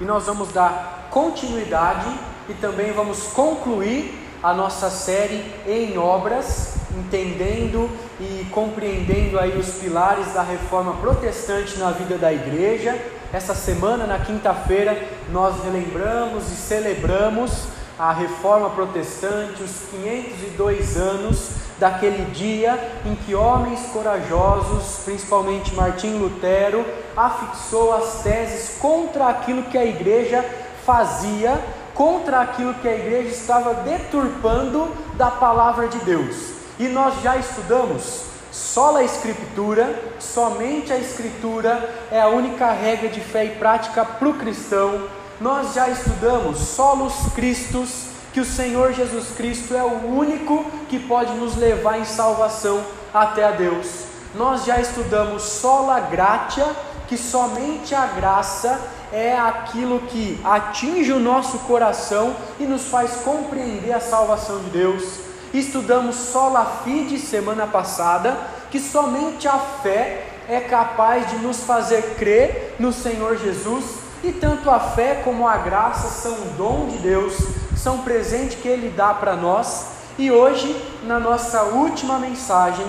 e 0.00 0.04
nós 0.04 0.26
vamos 0.26 0.48
dar 0.50 1.08
continuidade 1.10 2.08
e 2.48 2.54
também 2.54 2.92
vamos 2.92 3.24
concluir 3.28 4.18
a 4.42 4.54
nossa 4.54 4.88
série 4.88 5.44
em 5.66 5.98
obras, 5.98 6.76
entendendo 6.96 7.90
e 8.18 8.46
compreendendo 8.50 9.38
aí 9.38 9.58
os 9.58 9.74
pilares 9.74 10.32
da 10.32 10.42
reforma 10.42 10.94
protestante 10.94 11.78
na 11.78 11.90
vida 11.90 12.16
da 12.16 12.32
igreja. 12.32 12.98
Essa 13.32 13.54
semana, 13.54 14.06
na 14.06 14.18
quinta-feira, 14.18 15.00
nós 15.30 15.62
relembramos 15.62 16.50
e 16.50 16.56
celebramos 16.56 17.68
a 18.00 18.12
reforma 18.14 18.70
protestante, 18.70 19.62
os 19.62 19.82
502 19.90 20.96
anos 20.96 21.50
daquele 21.78 22.30
dia 22.30 22.78
em 23.04 23.14
que 23.14 23.34
homens 23.34 23.78
corajosos, 23.92 25.02
principalmente 25.04 25.74
Martim 25.74 26.14
Lutero, 26.14 26.82
afixou 27.14 27.94
as 27.94 28.22
teses 28.22 28.78
contra 28.78 29.28
aquilo 29.28 29.64
que 29.64 29.76
a 29.76 29.84
igreja 29.84 30.42
fazia, 30.86 31.62
contra 31.94 32.40
aquilo 32.40 32.72
que 32.72 32.88
a 32.88 32.96
igreja 32.96 33.28
estava 33.28 33.74
deturpando 33.74 34.88
da 35.18 35.30
palavra 35.30 35.86
de 35.86 35.98
Deus. 35.98 36.54
E 36.78 36.88
nós 36.88 37.20
já 37.20 37.36
estudamos 37.36 38.22
só 38.50 38.96
a 38.96 39.04
Escritura, 39.04 39.94
somente 40.18 40.90
a 40.90 40.96
Escritura 40.96 41.94
é 42.10 42.18
a 42.18 42.28
única 42.28 42.72
regra 42.72 43.10
de 43.10 43.20
fé 43.20 43.44
e 43.44 43.50
prática 43.50 44.06
para 44.06 44.28
o 44.28 44.34
cristão. 44.34 45.19
Nós 45.40 45.72
já 45.72 45.88
estudamos 45.88 46.58
solos 46.58 47.14
Cristos, 47.34 48.08
que 48.30 48.40
o 48.40 48.44
Senhor 48.44 48.92
Jesus 48.92 49.28
Cristo 49.34 49.74
é 49.74 49.82
o 49.82 50.06
único 50.06 50.66
que 50.90 50.98
pode 50.98 51.32
nos 51.32 51.56
levar 51.56 51.98
em 51.98 52.04
salvação 52.04 52.84
até 53.12 53.44
a 53.44 53.50
Deus. 53.52 53.86
Nós 54.34 54.66
já 54.66 54.78
estudamos 54.78 55.42
sola 55.42 55.98
gratia, 55.98 56.66
que 57.08 57.16
somente 57.16 57.94
a 57.94 58.04
graça 58.06 58.78
é 59.10 59.34
aquilo 59.34 60.00
que 60.00 60.38
atinge 60.44 61.10
o 61.10 61.18
nosso 61.18 61.60
coração 61.60 62.36
e 62.58 62.64
nos 62.64 62.88
faz 62.88 63.12
compreender 63.24 63.92
a 63.92 64.00
salvação 64.00 64.58
de 64.58 64.68
Deus. 64.68 65.20
Estudamos 65.54 66.16
sola 66.16 66.82
fide 66.84 67.18
semana 67.18 67.66
passada, 67.66 68.36
que 68.70 68.78
somente 68.78 69.48
a 69.48 69.58
fé 69.58 70.26
é 70.46 70.60
capaz 70.60 71.30
de 71.30 71.36
nos 71.36 71.60
fazer 71.62 72.16
crer 72.18 72.76
no 72.78 72.92
Senhor 72.92 73.38
Jesus, 73.38 73.99
e 74.22 74.32
tanto 74.32 74.70
a 74.70 74.78
fé 74.78 75.22
como 75.24 75.46
a 75.48 75.56
graça 75.56 76.08
são 76.08 76.32
um 76.32 76.56
dom 76.56 76.88
de 76.88 76.98
Deus 76.98 77.36
são 77.76 77.98
presente 77.98 78.56
que 78.56 78.68
Ele 78.68 78.92
dá 78.94 79.14
para 79.14 79.34
nós. 79.34 79.86
E 80.18 80.30
hoje, 80.30 80.76
na 81.04 81.18
nossa 81.18 81.62
última 81.62 82.18
mensagem, 82.18 82.86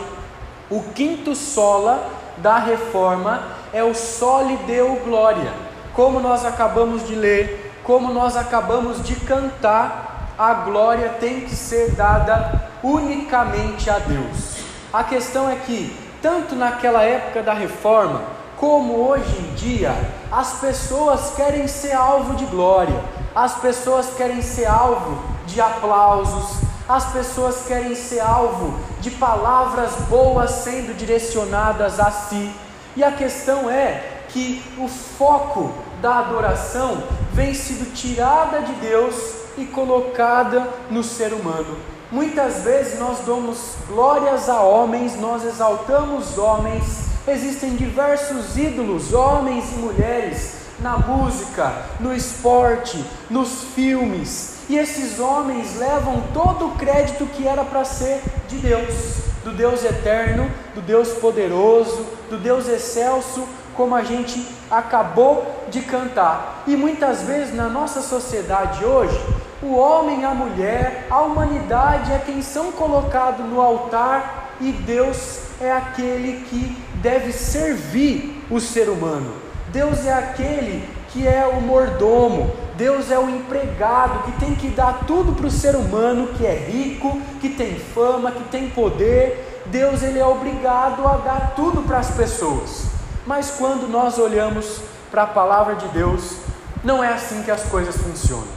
o 0.70 0.82
quinto 0.94 1.34
sola 1.34 2.10
da 2.38 2.58
reforma 2.58 3.42
é 3.72 3.84
o 3.84 3.94
sole 3.94 4.58
deu 4.68 5.02
glória. 5.06 5.54
Como 5.94 6.20
nós 6.20 6.46
acabamos 6.46 7.08
de 7.08 7.16
ler, 7.16 7.72
como 7.84 8.14
nós 8.14 8.36
acabamos 8.36 9.02
de 9.02 9.16
cantar, 9.16 10.34
a 10.38 10.54
glória 10.54 11.10
tem 11.20 11.42
que 11.42 11.56
ser 11.56 11.92
dada 11.92 12.70
unicamente 12.84 13.90
a 13.90 14.00
Deus. 14.00 14.58
A 14.92 15.04
questão 15.04 15.50
é 15.50 15.56
que, 15.56 15.96
tanto 16.22 16.56
naquela 16.56 17.04
época 17.04 17.42
da 17.42 17.54
reforma, 17.54 18.22
como 18.62 19.10
hoje 19.10 19.40
em 19.40 19.56
dia, 19.56 19.92
as 20.32 20.60
pessoas 20.60 21.34
querem 21.36 21.68
ser 21.68 21.94
alvo 21.94 22.36
de 22.36 22.46
glória, 22.46 23.04
as 23.34 23.56
pessoas 23.56 24.14
querem 24.16 24.44
ser 24.44 24.68
alvo 24.68 25.20
de 25.48 25.60
aplausos, 25.60 26.58
as 26.88 27.06
pessoas 27.12 27.64
querem 27.68 27.96
ser 27.96 28.20
alvo 28.20 28.80
de 29.00 29.10
palavras 29.10 29.94
boas 30.08 30.52
sendo 30.52 30.96
direcionadas 30.96 32.00
a 32.00 32.12
si. 32.12 32.54
E 32.96 33.04
a 33.04 33.12
questão 33.12 33.68
é 33.68 34.20
que 34.30 34.64
o 34.78 34.88
foco 34.88 35.72
da 36.00 36.20
adoração 36.20 37.02
vem 37.34 37.56
sido 37.56 37.92
tirada 37.96 38.62
de 38.62 38.74
Deus 38.74 39.16
e 39.58 39.66
colocada 39.66 40.68
no 40.88 41.04
ser 41.04 41.34
humano. 41.34 41.78
Muitas 42.12 42.62
vezes 42.62 43.00
nós 43.00 43.26
damos 43.26 43.74
glórias 43.88 44.48
a 44.50 44.62
homens, 44.62 45.20
nós 45.20 45.44
exaltamos 45.44 46.38
homens, 46.38 47.11
existem 47.28 47.76
diversos 47.76 48.58
ídolos, 48.58 49.14
homens 49.14 49.72
e 49.72 49.76
mulheres, 49.76 50.62
na 50.80 50.98
música, 50.98 51.74
no 52.00 52.14
esporte, 52.14 53.04
nos 53.30 53.64
filmes. 53.76 54.58
E 54.68 54.78
esses 54.78 55.20
homens 55.20 55.78
levam 55.78 56.24
todo 56.34 56.68
o 56.68 56.76
crédito 56.76 57.26
que 57.28 57.48
era 57.48 57.64
para 57.64 57.86
ser 57.86 58.22
de 58.48 58.58
Deus, 58.58 59.18
do 59.44 59.52
Deus 59.52 59.84
eterno, 59.84 60.50
do 60.74 60.82
Deus 60.82 61.10
poderoso, 61.10 62.06
do 62.30 62.38
Deus 62.38 62.68
excelso, 62.68 63.48
como 63.76 63.96
a 63.96 64.04
gente 64.04 64.46
acabou 64.70 65.66
de 65.70 65.82
cantar. 65.82 66.64
E 66.68 66.76
muitas 66.76 67.22
vezes 67.24 67.54
na 67.54 67.70
nossa 67.70 68.02
sociedade 68.02 68.84
hoje, 68.84 69.20
o 69.62 69.76
homem, 69.76 70.26
a 70.26 70.34
mulher, 70.34 71.06
a 71.10 71.22
humanidade 71.22 72.12
é 72.12 72.18
quem 72.18 72.42
são 72.42 72.72
colocados 72.72 73.46
no 73.46 73.62
altar 73.62 74.56
e 74.60 74.72
Deus 74.72 75.40
é 75.60 75.72
aquele 75.72 76.44
que 76.46 76.76
deve 77.02 77.32
servir 77.32 78.46
o 78.50 78.60
ser 78.60 78.90
humano. 78.90 79.34
Deus 79.72 80.06
é 80.06 80.14
aquele 80.14 80.88
que 81.10 81.28
é 81.28 81.46
o 81.46 81.60
mordomo, 81.62 82.52
Deus 82.78 83.12
é 83.12 83.20
o 83.20 83.30
empregado 83.30 84.24
que 84.24 84.40
tem 84.40 84.56
que 84.56 84.70
dar 84.70 85.06
tudo 85.06 85.34
para 85.34 85.48
o 85.48 85.52
ser 85.52 85.76
humano 85.76 86.30
que 86.38 86.46
é 86.46 86.56
rico, 86.56 87.22
que 87.40 87.50
tem 87.50 87.76
fama, 87.76 88.32
que 88.32 88.44
tem 88.46 88.70
poder. 88.70 89.64
Deus 89.68 90.02
ele 90.02 90.20
é 90.20 90.26
obrigado 90.26 91.08
a 91.08 91.18
dar 91.18 91.54
tudo 91.56 91.82
para 91.84 92.00
as 92.00 92.12
pessoas. 92.12 92.86
Mas 93.26 93.52
quando 93.52 93.88
nós 93.88 94.18
olhamos 94.18 94.82
para 95.10 95.24
a 95.24 95.28
palavra 95.28 95.76
de 95.76 95.88
Deus, 95.90 96.38
não 96.84 97.04
é 97.04 97.14
assim 97.14 97.44
que 97.44 97.52
as 97.52 97.64
coisas 97.64 97.96
funcionam. 97.98 98.48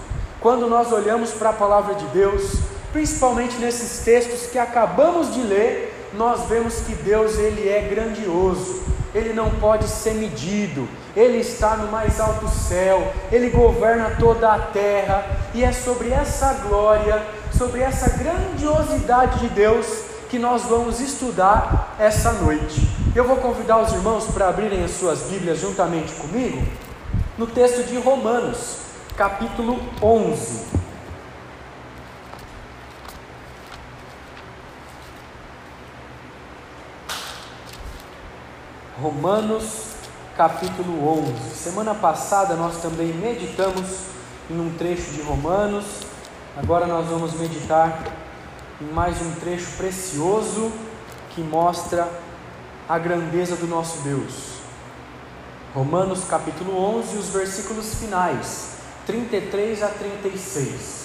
Quando 0.41 0.69
nós 0.69 0.93
olhamos 0.93 1.32
para 1.32 1.50
a 1.50 1.55
palavra 1.55 1.94
de 1.94 2.06
Deus, 2.06 2.59
principalmente 2.93 3.56
nesses 3.56 4.05
textos 4.05 4.47
que 4.47 4.59
acabamos 4.59 5.34
de 5.34 5.43
ler, 5.43 5.94
nós 6.16 6.48
vemos 6.48 6.80
que 6.80 6.94
Deus 6.94 7.38
ele 7.38 7.69
é 7.69 7.82
grandioso, 7.82 8.82
ele 9.14 9.32
não 9.32 9.50
pode 9.50 9.86
ser 9.88 10.14
medido, 10.14 10.88
ele 11.16 11.38
está 11.38 11.76
no 11.76 11.92
mais 11.92 12.19
alto 12.19 12.48
céu, 12.48 13.12
Ele 13.30 13.48
governa 13.50 14.16
toda 14.19 14.52
a 14.52 14.58
terra, 14.58 15.25
e 15.54 15.62
é 15.62 15.72
sobre 15.72 16.10
essa 16.10 16.52
glória, 16.66 17.25
sobre 17.56 17.80
essa 17.80 18.19
grandiosidade 18.19 19.38
de 19.38 19.48
Deus 19.48 19.86
que 20.28 20.38
nós 20.41 20.62
vamos 20.62 20.98
estudar 20.98 21.94
essa 22.00 22.32
noite. 22.32 22.88
Eu 23.14 23.25
vou 23.25 23.36
convidar 23.36 23.78
os 23.78 23.92
irmãos 23.92 24.25
para 24.26 24.48
abrirem 24.48 24.82
as 24.82 24.91
suas 24.91 25.20
Bíblias 25.31 25.60
juntamente 25.60 26.12
comigo 26.14 26.60
no 27.38 27.46
texto 27.46 27.86
de 27.86 27.96
Romanos, 27.96 28.78
capítulo 29.16 29.81
11. 30.02 30.84
Romanos 39.00 39.88
capítulo 40.37 41.09
11. 41.19 41.56
Semana 41.56 41.97
passada 41.97 42.55
nós 42.55 42.81
também 42.81 43.09
meditamos 43.09 44.05
em 44.49 44.56
um 44.56 44.72
trecho 44.78 45.10
de 45.10 45.22
Romanos, 45.22 45.84
agora 46.56 46.87
nós 46.87 47.09
vamos 47.09 47.34
meditar 47.34 48.05
em 48.81 48.84
mais 48.93 49.21
um 49.21 49.32
trecho 49.32 49.77
precioso 49.77 50.71
que 51.31 51.41
mostra 51.41 52.09
a 52.88 52.97
grandeza 52.97 53.56
do 53.56 53.66
nosso 53.66 53.99
Deus. 54.03 54.60
Romanos 55.75 56.22
capítulo 56.26 56.78
11, 56.99 57.16
os 57.16 57.31
versículos 57.31 57.97
finais, 57.97 58.76
33 59.06 59.82
a 59.82 59.88
36. 59.88 61.03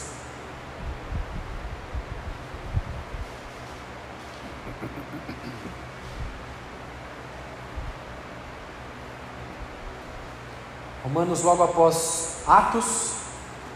Romanos, 11.19 11.43
logo 11.43 11.63
após 11.63 12.37
Atos, 12.47 13.11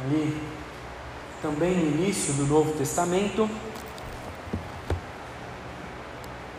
ali 0.06 0.42
também 1.42 1.76
no 1.76 2.02
início 2.02 2.34
do 2.36 2.46
Novo 2.46 2.72
Testamento, 2.72 3.50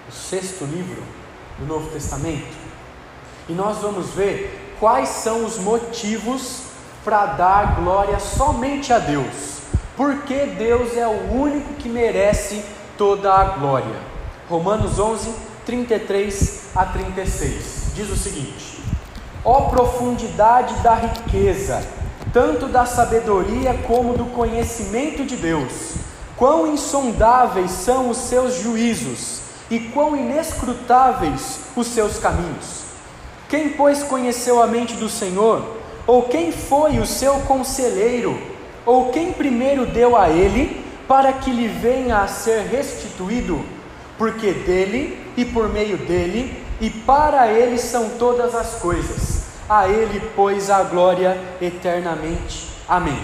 o 0.07 0.13
sexto 0.13 0.67
livro 0.67 1.03
do 1.59 1.65
Novo 1.65 1.89
Testamento, 1.89 2.55
e 3.49 3.55
nós 3.55 3.79
vamos 3.79 4.11
ver 4.11 4.77
quais 4.79 5.09
são 5.09 5.47
os 5.47 5.59
motivos 5.59 6.65
para 7.03 7.25
dar 7.29 7.77
glória 7.77 8.21
somente 8.21 8.93
a 8.93 8.99
Deus, 8.99 9.61
porque 9.97 10.45
Deus 10.45 10.99
é 10.99 11.09
o 11.09 11.33
único 11.33 11.73
que 11.77 11.89
merece 11.89 12.63
toda 12.99 13.33
a 13.33 13.45
glória. 13.57 13.99
Romanos 14.51 14.99
11, 14.99 15.35
33 15.65 16.77
a 16.77 16.85
36 16.85 17.93
diz 17.95 18.11
o 18.11 18.17
seguinte. 18.17 18.84
Ó 19.45 19.69
profundidade 19.69 20.75
da 20.77 20.95
riqueza, 20.95 21.87
tanto 22.33 22.67
da 22.67 22.87
sabedoria 22.87 23.75
como 23.87 24.17
do 24.17 24.25
conhecimento 24.27 25.23
de 25.23 25.37
Deus! 25.37 25.97
Quão 26.35 26.67
insondáveis 26.67 27.71
são 27.71 28.09
os 28.09 28.17
seus 28.17 28.55
juízos 28.55 29.43
e 29.71 29.79
quão 29.79 30.17
inescrutáveis 30.17 31.61
os 31.77 31.89
seus 31.89 32.19
caminhos! 32.19 32.85
Quem, 33.47 33.69
pois, 33.69 34.03
conheceu 34.03 34.63
a 34.63 34.67
mente 34.67 34.95
do 34.95 35.11
Senhor? 35.11 35.63
Ou 36.07 36.23
quem 36.23 36.51
foi 36.51 36.99
o 36.99 37.05
seu 37.05 37.35
conselheiro? 37.41 38.41
Ou 38.87 39.11
quem 39.11 39.31
primeiro 39.31 39.85
deu 39.85 40.17
a 40.17 40.31
ele, 40.31 40.83
para 41.07 41.35
que 41.35 41.51
lhe 41.51 41.69
venha 41.69 42.21
a 42.21 42.29
ser 42.29 42.63
restituído? 42.63 43.63
Porque 44.17 44.53
dele 44.53 45.23
e 45.37 45.45
por 45.45 45.69
meio 45.69 45.99
dele 45.99 46.65
e 46.81 46.89
para 46.91 47.49
ele 47.49 47.79
são 47.79 48.11
todas 48.19 48.55
as 48.55 48.75
coisas. 48.77 49.34
A 49.69 49.89
ele, 49.89 50.21
pois, 50.37 50.69
a 50.69 50.83
glória 50.83 51.39
eternamente. 51.61 52.69
Amém. 52.87 53.19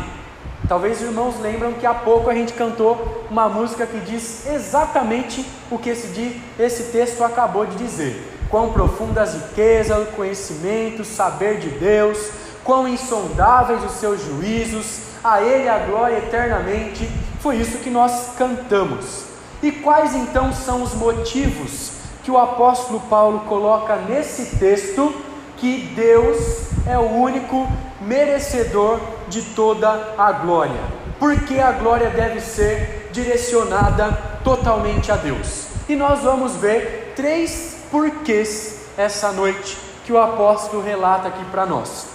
Talvez 0.66 0.98
os 0.98 1.08
irmãos 1.08 1.40
lembram 1.40 1.72
que 1.72 1.84
há 1.84 1.92
pouco 1.92 2.30
a 2.30 2.34
gente 2.34 2.52
cantou 2.52 3.26
uma 3.30 3.48
música 3.48 3.86
que 3.86 3.98
diz 4.00 4.46
exatamente 4.46 5.44
o 5.70 5.76
que 5.76 5.90
esse, 5.90 6.40
esse 6.58 6.84
texto 6.92 7.22
acabou 7.22 7.66
de 7.66 7.76
dizer. 7.76 8.38
Quão 8.48 8.72
profundas 8.72 9.34
riquezas, 9.34 10.08
o 10.08 10.12
conhecimento, 10.12 11.02
o 11.02 11.04
saber 11.04 11.58
de 11.58 11.68
Deus, 11.70 12.30
quão 12.64 12.88
insondáveis 12.88 13.84
os 13.84 13.92
seus 13.92 14.24
juízos, 14.24 15.00
a 15.22 15.42
Ele 15.42 15.68
a 15.68 15.78
glória 15.78 16.18
eternamente. 16.18 17.08
Foi 17.40 17.56
isso 17.56 17.78
que 17.78 17.90
nós 17.90 18.30
cantamos. 18.38 19.24
E 19.62 19.70
quais 19.72 20.14
então 20.14 20.52
são 20.52 20.82
os 20.82 20.94
motivos 20.94 21.92
que 22.22 22.30
o 22.30 22.38
apóstolo 22.38 23.00
Paulo 23.10 23.40
coloca 23.40 23.96
nesse 23.96 24.56
texto 24.56 25.12
que 25.60 25.92
Deus 25.94 26.38
é 26.86 26.98
o 26.98 27.02
único 27.02 27.68
merecedor 28.00 28.98
de 29.28 29.42
toda 29.42 30.14
a 30.16 30.32
glória? 30.32 30.80
Porque 31.18 31.58
a 31.58 31.72
glória 31.72 32.08
deve 32.08 32.40
ser 32.40 33.10
direcionada 33.12 34.10
totalmente 34.42 35.12
a 35.12 35.16
Deus. 35.16 35.66
E 35.86 35.94
nós 35.94 36.20
vamos 36.20 36.56
ver 36.56 37.12
três 37.14 37.76
porquês 37.90 38.86
essa 38.96 39.30
noite 39.32 39.76
que 40.04 40.12
o 40.12 40.18
apóstolo 40.18 40.82
relata 40.82 41.28
aqui 41.28 41.44
para 41.46 41.66
nós. 41.66 42.06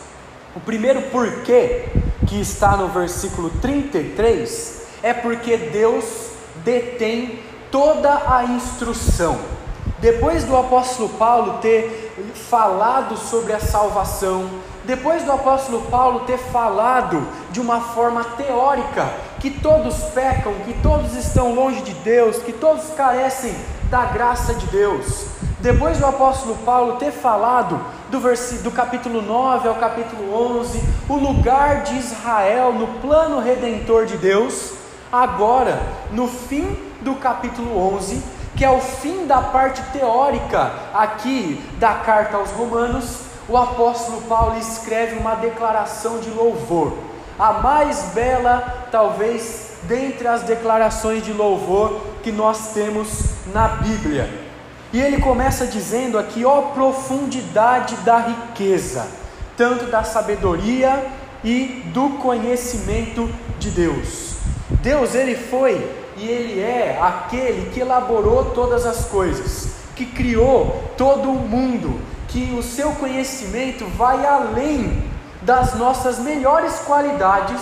O 0.56 0.59
primeiro 0.59 1.03
porquê, 1.03 1.86
que 2.27 2.41
está 2.41 2.75
no 2.75 2.88
versículo 2.88 3.50
33, 3.62 4.88
é 5.03 5.13
porque 5.13 5.56
Deus 5.56 6.06
detém 6.63 7.39
toda 7.69 8.33
a 8.33 8.44
instrução. 8.45 9.38
Depois 10.05 10.43
do 10.43 10.55
apóstolo 10.55 11.09
Paulo 11.09 11.57
ter 11.63 12.13
falado 12.47 13.17
sobre 13.17 13.53
a 13.53 13.59
salvação, 13.59 14.47
depois 14.83 15.23
do 15.23 15.31
apóstolo 15.31 15.81
Paulo 15.89 16.19
ter 16.27 16.37
falado 16.37 17.27
de 17.49 17.59
uma 17.59 17.81
forma 17.81 18.23
teórica 18.23 19.11
que 19.39 19.49
todos 19.49 19.95
pecam, 20.13 20.53
que 20.63 20.75
todos 20.75 21.15
estão 21.15 21.55
longe 21.55 21.81
de 21.81 21.91
Deus, 21.91 22.37
que 22.37 22.53
todos 22.53 22.91
carecem 22.95 23.55
da 23.89 24.05
graça 24.05 24.53
de 24.53 24.67
Deus, 24.67 25.25
depois 25.59 25.97
do 25.97 26.05
apóstolo 26.05 26.53
Paulo 26.57 26.97
ter 26.97 27.11
falado 27.11 27.83
do, 28.11 28.19
do 28.61 28.69
capítulo 28.69 29.23
9 29.23 29.67
ao 29.67 29.73
capítulo 29.73 30.31
11, 30.59 30.83
o 31.09 31.15
lugar 31.15 31.81
de 31.81 31.97
Israel 31.97 32.71
no 32.73 32.99
plano 32.99 33.39
redentor 33.39 34.05
de 34.05 34.17
Deus, 34.17 34.73
agora, 35.11 35.81
no 36.11 36.27
fim 36.27 36.77
do 37.01 37.15
capítulo 37.15 37.75
11, 37.95 38.34
que 38.55 38.63
é 38.63 38.69
o 38.69 38.79
fim 38.79 39.27
da 39.27 39.41
parte 39.41 39.81
teórica 39.91 40.71
aqui 40.93 41.61
da 41.77 41.93
carta 41.95 42.37
aos 42.37 42.51
Romanos, 42.51 43.19
o 43.47 43.57
apóstolo 43.57 44.21
Paulo 44.23 44.57
escreve 44.57 45.17
uma 45.17 45.35
declaração 45.35 46.19
de 46.19 46.29
louvor, 46.29 46.97
a 47.37 47.53
mais 47.53 48.11
bela, 48.13 48.87
talvez, 48.91 49.71
dentre 49.83 50.27
as 50.27 50.43
declarações 50.43 51.23
de 51.23 51.33
louvor 51.33 52.01
que 52.23 52.31
nós 52.31 52.73
temos 52.73 53.09
na 53.53 53.67
Bíblia. 53.67 54.45
E 54.91 55.01
ele 55.01 55.19
começa 55.19 55.67
dizendo 55.67 56.17
aqui: 56.17 56.45
ó 56.45 56.61
profundidade 56.61 57.95
da 57.97 58.19
riqueza, 58.19 59.05
tanto 59.57 59.85
da 59.87 60.03
sabedoria 60.03 61.05
e 61.43 61.83
do 61.93 62.11
conhecimento 62.21 63.29
de 63.59 63.69
Deus. 63.69 64.35
Deus, 64.81 65.13
ele 65.13 65.35
foi 65.35 66.04
e 66.17 66.27
ele 66.27 66.62
é 66.62 66.97
aquele 67.01 67.69
que 67.71 67.81
elaborou 67.81 68.51
todas 68.51 68.85
as 68.85 69.06
coisas, 69.06 69.73
que 69.95 70.06
criou 70.06 70.83
todo 70.97 71.29
o 71.29 71.35
mundo, 71.35 72.00
que 72.27 72.53
o 72.57 72.63
seu 72.63 72.91
conhecimento 72.94 73.85
vai 73.97 74.25
além 74.25 75.03
das 75.41 75.75
nossas 75.75 76.19
melhores 76.19 76.79
qualidades, 76.79 77.62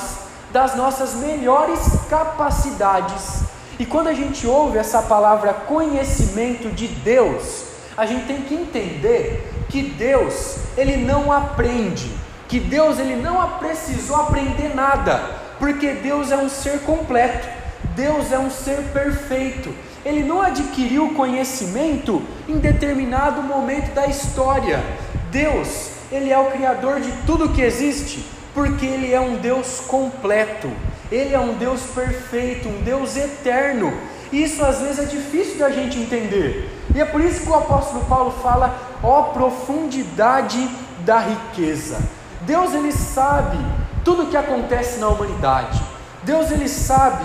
das 0.51 0.75
nossas 0.75 1.15
melhores 1.15 1.79
capacidades. 2.09 3.41
E 3.79 3.85
quando 3.85 4.07
a 4.07 4.13
gente 4.13 4.45
ouve 4.45 4.77
essa 4.77 5.01
palavra 5.01 5.53
conhecimento 5.53 6.69
de 6.69 6.88
Deus, 6.88 7.65
a 7.97 8.05
gente 8.05 8.25
tem 8.25 8.41
que 8.41 8.53
entender 8.53 9.51
que 9.69 9.81
Deus, 9.81 10.57
ele 10.77 10.97
não 10.97 11.31
aprende, 11.31 12.11
que 12.47 12.59
Deus 12.59 13.00
ele 13.00 13.15
não 13.15 13.47
precisou 13.57 14.15
aprender 14.15 14.75
nada, 14.75 15.19
porque 15.57 15.94
Deus 15.94 16.31
é 16.31 16.38
um 16.38 16.50
ser 16.50 16.81
completo, 16.81 17.62
Deus 17.95 18.31
é 18.31 18.39
um 18.39 18.49
ser 18.49 18.81
perfeito. 18.93 19.73
Ele 20.05 20.23
não 20.23 20.41
adquiriu 20.41 21.13
conhecimento 21.13 22.21
em 22.47 22.57
determinado 22.57 23.41
momento 23.41 23.93
da 23.93 24.07
história. 24.07 24.83
Deus, 25.31 25.91
ele 26.11 26.31
é 26.31 26.37
o 26.37 26.51
criador 26.51 26.99
de 26.99 27.11
tudo 27.25 27.49
que 27.49 27.61
existe, 27.61 28.25
porque 28.53 28.85
ele 28.85 29.13
é 29.13 29.19
um 29.19 29.35
Deus 29.37 29.79
completo. 29.87 30.69
Ele 31.11 31.33
é 31.33 31.39
um 31.39 31.53
Deus 31.53 31.81
perfeito, 31.95 32.67
um 32.67 32.81
Deus 32.81 33.15
eterno. 33.15 33.93
Isso 34.31 34.65
às 34.65 34.79
vezes 34.79 34.99
é 34.99 35.05
difícil 35.05 35.59
da 35.59 35.69
gente 35.69 35.99
entender. 35.99 36.69
E 36.93 36.99
é 36.99 37.05
por 37.05 37.21
isso 37.21 37.41
que 37.41 37.49
o 37.49 37.55
apóstolo 37.55 38.03
Paulo 38.05 38.31
fala: 38.41 38.75
ó 39.03 39.23
profundidade 39.23 40.67
da 41.05 41.19
riqueza. 41.19 41.99
Deus 42.41 42.73
ele 42.73 42.91
sabe 42.91 43.57
tudo 44.03 44.23
o 44.23 44.27
que 44.27 44.37
acontece 44.37 44.99
na 44.99 45.07
humanidade. 45.07 45.81
Deus 46.23 46.51
ele 46.51 46.67
sabe 46.67 47.23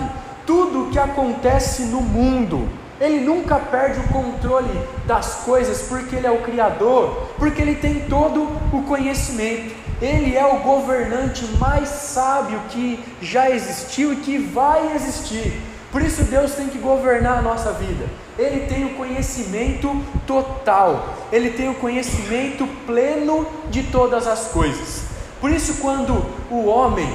tudo 0.49 0.85
o 0.85 0.91
que 0.91 0.99
acontece 0.99 1.83
no 1.83 2.01
mundo. 2.01 2.67
Ele 2.99 3.21
nunca 3.21 3.57
perde 3.57 4.01
o 4.01 4.09
controle 4.09 4.81
das 5.07 5.43
coisas 5.45 5.83
porque 5.83 6.17
ele 6.17 6.27
é 6.27 6.31
o 6.31 6.41
criador, 6.41 7.29
porque 7.37 7.61
ele 7.61 7.75
tem 7.75 8.01
todo 8.09 8.49
o 8.73 8.83
conhecimento. 8.85 9.77
Ele 10.01 10.35
é 10.35 10.47
o 10.47 10.61
governante 10.61 11.45
mais 11.59 11.91
sábio 11.91 12.59
que 12.71 12.99
já 13.21 13.51
existiu 13.51 14.15
e 14.15 14.17
que 14.17 14.39
vai 14.39 14.95
existir. 14.97 15.53
Por 15.93 16.01
isso 16.01 16.25
Deus 16.25 16.55
tem 16.55 16.69
que 16.69 16.79
governar 16.79 17.39
a 17.39 17.43
nossa 17.43 17.73
vida. 17.73 18.07
Ele 18.39 18.67
tem 18.67 18.87
o 18.87 18.95
conhecimento 18.95 20.03
total, 20.27 21.15
ele 21.31 21.51
tem 21.51 21.69
o 21.69 21.75
conhecimento 21.75 22.67
pleno 22.87 23.47
de 23.69 23.83
todas 23.83 24.27
as 24.27 24.47
coisas. 24.47 25.03
Por 25.43 25.51
isso, 25.51 25.75
quando 25.83 26.25
o 26.51 26.67
homem 26.67 27.13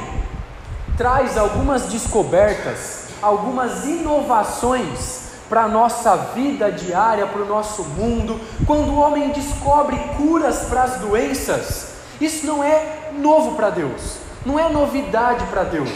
traz 0.95 1.38
algumas 1.38 1.84
descobertas, 1.84 3.02
algumas 3.24 3.86
inovações 3.86 5.24
para 5.50 5.63
a 5.63 5.68
nossa 5.68 6.15
vida 6.34 6.72
diária, 6.72 7.27
para 7.27 7.42
o 7.42 7.48
nosso 7.48 7.84
mundo, 7.84 8.39
quando 8.65 8.89
o 8.89 9.00
homem 9.00 9.30
descobre 9.30 9.98
curas 10.18 10.65
para 10.70 10.84
as 10.84 10.96
doenças, 10.98 11.94
isso 12.20 12.46
não 12.46 12.63
é 12.63 13.12
novo 13.20 13.56
para 13.56 13.70
Deus, 13.70 14.18
não 14.46 14.60
é 14.60 14.68
novidade 14.70 15.46
para 15.46 15.63
Deus. 15.63 15.89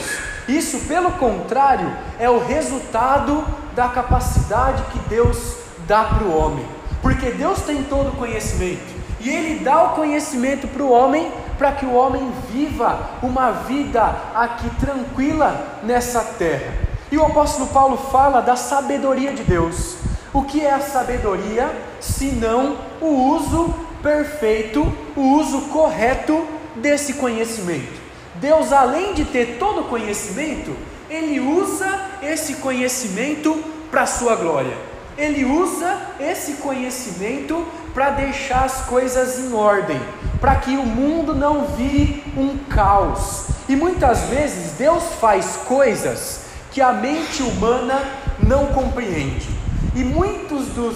Isso, 0.47 0.79
pelo 0.87 1.11
contrário, 1.13 1.91
é 2.19 2.29
o 2.29 2.39
resultado 2.39 3.43
da 3.75 3.89
capacidade 3.89 4.83
que 4.91 4.99
Deus 5.09 5.57
dá 5.85 6.03
para 6.05 6.23
o 6.23 6.37
homem. 6.37 6.65
Porque 7.01 7.31
Deus 7.31 7.61
tem 7.61 7.83
todo 7.83 8.09
o 8.09 8.15
conhecimento 8.15 8.95
e 9.19 9.29
Ele 9.29 9.63
dá 9.63 9.83
o 9.83 9.89
conhecimento 9.95 10.67
para 10.67 10.83
o 10.83 10.91
homem 10.91 11.31
para 11.57 11.71
que 11.71 11.85
o 11.85 11.93
homem 11.93 12.31
viva 12.51 12.99
uma 13.21 13.51
vida 13.51 14.15
aqui 14.35 14.69
tranquila 14.79 15.79
nessa 15.83 16.21
terra. 16.21 16.86
E 17.09 17.17
o 17.17 17.25
apóstolo 17.25 17.67
Paulo 17.67 17.97
fala 18.11 18.41
da 18.41 18.57
sabedoria 18.57 19.31
de 19.31 19.43
Deus. 19.43 19.95
O 20.33 20.43
que 20.43 20.65
é 20.65 20.73
a 20.73 20.81
sabedoria 20.81 21.71
senão 22.01 22.77
o 22.99 23.07
uso 23.07 23.73
perfeito, 24.03 24.81
o 25.15 25.21
uso 25.21 25.61
correto 25.69 26.45
desse 26.75 27.13
conhecimento. 27.13 28.01
Deus, 28.35 28.73
além 28.73 29.13
de 29.13 29.23
ter 29.23 29.57
todo 29.57 29.81
o 29.81 29.83
conhecimento, 29.85 30.75
ele 31.09 31.39
usa 31.39 31.87
esse 32.21 32.55
conhecimento 32.55 33.63
para 33.89 34.01
a 34.01 34.07
sua 34.07 34.35
glória. 34.35 34.77
Ele 35.17 35.45
usa 35.45 35.97
esse 36.19 36.53
conhecimento 36.55 37.65
para 37.93 38.11
deixar 38.11 38.65
as 38.65 38.81
coisas 38.81 39.39
em 39.39 39.53
ordem, 39.53 39.99
para 40.39 40.55
que 40.57 40.75
o 40.75 40.85
mundo 40.85 41.33
não 41.33 41.65
vire 41.67 42.23
um 42.37 42.57
caos. 42.69 43.47
E 43.67 43.75
muitas 43.75 44.25
vezes 44.25 44.73
Deus 44.73 45.03
faz 45.19 45.57
coisas 45.65 46.46
que 46.77 46.81
a 46.83 46.93
mente 46.93 47.41
humana 47.41 47.99
não 48.37 48.67
compreende. 48.67 49.49
E 49.95 50.03
muitos 50.03 50.67
dos 50.67 50.95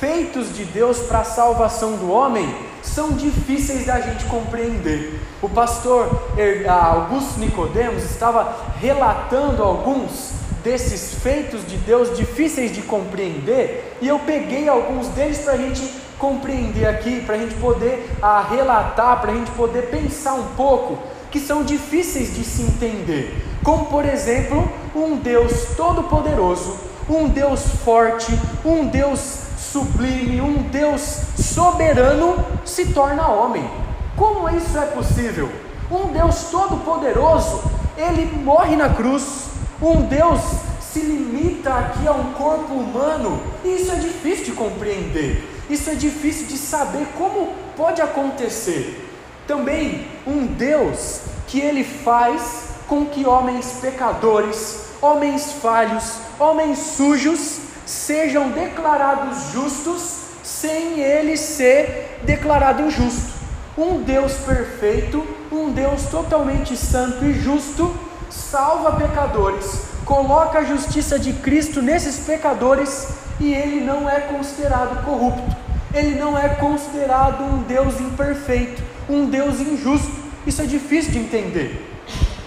feitos 0.00 0.52
de 0.52 0.64
Deus 0.64 0.98
para 0.98 1.20
a 1.20 1.24
salvação 1.24 1.92
do 1.92 2.10
homem 2.10 2.52
são 2.82 3.12
difíceis 3.12 3.86
da 3.86 4.00
gente 4.00 4.24
compreender. 4.24 5.20
O 5.40 5.48
pastor 5.48 6.28
Augusto 6.68 7.38
Nicodemos 7.38 8.02
estava 8.02 8.52
relatando 8.80 9.62
alguns 9.62 10.32
desses 10.64 11.14
feitos 11.14 11.64
de 11.68 11.76
Deus 11.76 12.16
difíceis 12.16 12.74
de 12.74 12.82
compreender, 12.82 13.96
e 14.02 14.08
eu 14.08 14.18
peguei 14.18 14.68
alguns 14.68 15.06
deles 15.06 15.38
para 15.38 15.52
a 15.52 15.56
gente 15.56 15.88
compreender 16.18 16.86
aqui, 16.86 17.20
para 17.20 17.36
a 17.36 17.38
gente 17.38 17.54
poder 17.54 18.10
ah, 18.20 18.44
relatar, 18.50 19.20
para 19.20 19.30
a 19.30 19.34
gente 19.36 19.52
poder 19.52 19.82
pensar 19.82 20.34
um 20.34 20.48
pouco, 20.56 20.98
que 21.30 21.38
são 21.38 21.62
difíceis 21.62 22.34
de 22.34 22.42
se 22.42 22.62
entender. 22.62 23.51
Como, 23.62 23.86
por 23.86 24.04
exemplo, 24.04 24.68
um 24.94 25.16
Deus 25.16 25.76
todo-poderoso, 25.76 26.76
um 27.08 27.28
Deus 27.28 27.62
forte, 27.84 28.36
um 28.64 28.86
Deus 28.86 29.42
sublime, 29.56 30.40
um 30.40 30.62
Deus 30.62 31.20
soberano 31.36 32.44
se 32.64 32.86
torna 32.86 33.28
homem. 33.28 33.68
Como 34.16 34.48
isso 34.50 34.76
é 34.76 34.86
possível? 34.86 35.48
Um 35.90 36.12
Deus 36.12 36.44
todo-poderoso, 36.50 37.62
ele 37.96 38.24
morre 38.24 38.76
na 38.76 38.90
cruz. 38.90 39.46
Um 39.80 40.02
Deus 40.02 40.40
se 40.80 41.00
limita 41.00 41.72
aqui 41.72 42.06
a 42.06 42.12
um 42.12 42.32
corpo 42.32 42.74
humano. 42.74 43.40
Isso 43.64 43.92
é 43.92 43.96
difícil 43.96 44.46
de 44.46 44.52
compreender. 44.52 45.48
Isso 45.70 45.88
é 45.88 45.94
difícil 45.94 46.46
de 46.46 46.58
saber 46.58 47.06
como 47.16 47.52
pode 47.76 48.02
acontecer. 48.02 49.08
Também 49.46 50.06
um 50.26 50.46
Deus 50.46 51.20
que 51.46 51.60
ele 51.60 51.84
faz 51.84 52.71
com 52.92 53.06
que 53.06 53.24
homens 53.24 53.78
pecadores, 53.80 54.84
homens 55.00 55.50
falhos, 55.50 56.16
homens 56.38 56.76
sujos 56.76 57.60
sejam 57.86 58.50
declarados 58.50 59.50
justos 59.50 60.16
sem 60.42 61.00
ele 61.00 61.38
ser 61.38 62.20
declarado 62.22 62.82
injusto. 62.82 63.32
Um 63.78 64.02
Deus 64.02 64.34
perfeito, 64.34 65.26
um 65.50 65.70
Deus 65.70 66.04
totalmente 66.10 66.76
santo 66.76 67.24
e 67.24 67.32
justo, 67.32 67.96
salva 68.28 68.92
pecadores, 68.96 69.84
coloca 70.04 70.58
a 70.58 70.64
justiça 70.64 71.18
de 71.18 71.32
Cristo 71.32 71.80
nesses 71.80 72.18
pecadores 72.26 73.08
e 73.40 73.54
ele 73.54 73.80
não 73.80 74.06
é 74.06 74.20
considerado 74.20 75.02
corrupto, 75.02 75.56
ele 75.94 76.20
não 76.20 76.36
é 76.36 76.50
considerado 76.50 77.42
um 77.42 77.62
Deus 77.62 77.98
imperfeito, 77.98 78.82
um 79.08 79.24
Deus 79.24 79.60
injusto. 79.60 80.12
Isso 80.46 80.60
é 80.60 80.66
difícil 80.66 81.12
de 81.12 81.20
entender. 81.20 81.91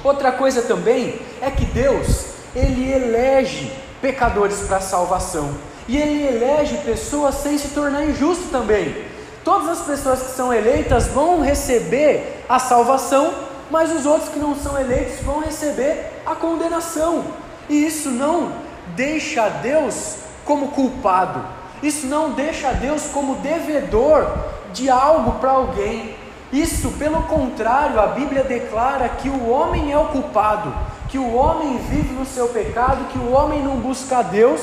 Outra 0.06 0.32
coisa 0.32 0.62
também 0.62 1.20
é 1.42 1.50
que 1.50 1.66
Deus, 1.66 2.26
ele 2.56 2.94
elege 2.94 3.72
pecadores 4.00 4.60
para 4.60 4.80
salvação. 4.80 5.56
E 5.88 5.98
ele 5.98 6.28
elege 6.28 6.78
pessoas 6.86 7.34
sem 7.34 7.58
se 7.58 7.70
tornar 7.70 8.06
injusto 8.06 8.50
também. 8.52 9.04
Todas 9.44 9.68
as 9.68 9.82
pessoas 9.82 10.22
que 10.22 10.36
são 10.36 10.54
eleitas 10.54 11.08
vão 11.08 11.42
receber 11.42 12.44
a 12.48 12.60
salvação, 12.60 13.34
mas 13.72 13.92
os 13.92 14.06
outros 14.06 14.30
que 14.30 14.38
não 14.38 14.56
são 14.56 14.80
eleitos 14.80 15.22
vão 15.22 15.40
receber 15.40 16.22
a 16.24 16.36
condenação. 16.36 17.24
E 17.68 17.84
isso 17.84 18.12
não 18.12 18.52
deixa 18.96 19.50
Deus 19.50 20.18
como 20.46 20.68
culpado. 20.68 21.44
Isso 21.82 22.06
não 22.06 22.30
deixa 22.30 22.72
Deus 22.74 23.08
como 23.12 23.38
devedor 23.38 24.32
de 24.72 24.88
algo 24.88 25.40
para 25.40 25.50
alguém. 25.50 26.16
Isso, 26.56 26.92
pelo 26.92 27.24
contrário, 27.24 28.00
a 28.00 28.08
Bíblia 28.08 28.42
declara 28.42 29.10
que 29.10 29.28
o 29.28 29.50
homem 29.50 29.92
é 29.92 29.98
o 29.98 30.06
culpado, 30.06 30.74
que 31.10 31.18
o 31.18 31.36
homem 31.36 31.78
vive 31.90 32.14
no 32.14 32.26
seu 32.26 32.48
pecado, 32.48 33.10
que 33.10 33.18
o 33.18 33.34
homem 33.34 33.62
não 33.62 33.76
busca 33.76 34.20
a 34.20 34.22
Deus. 34.22 34.62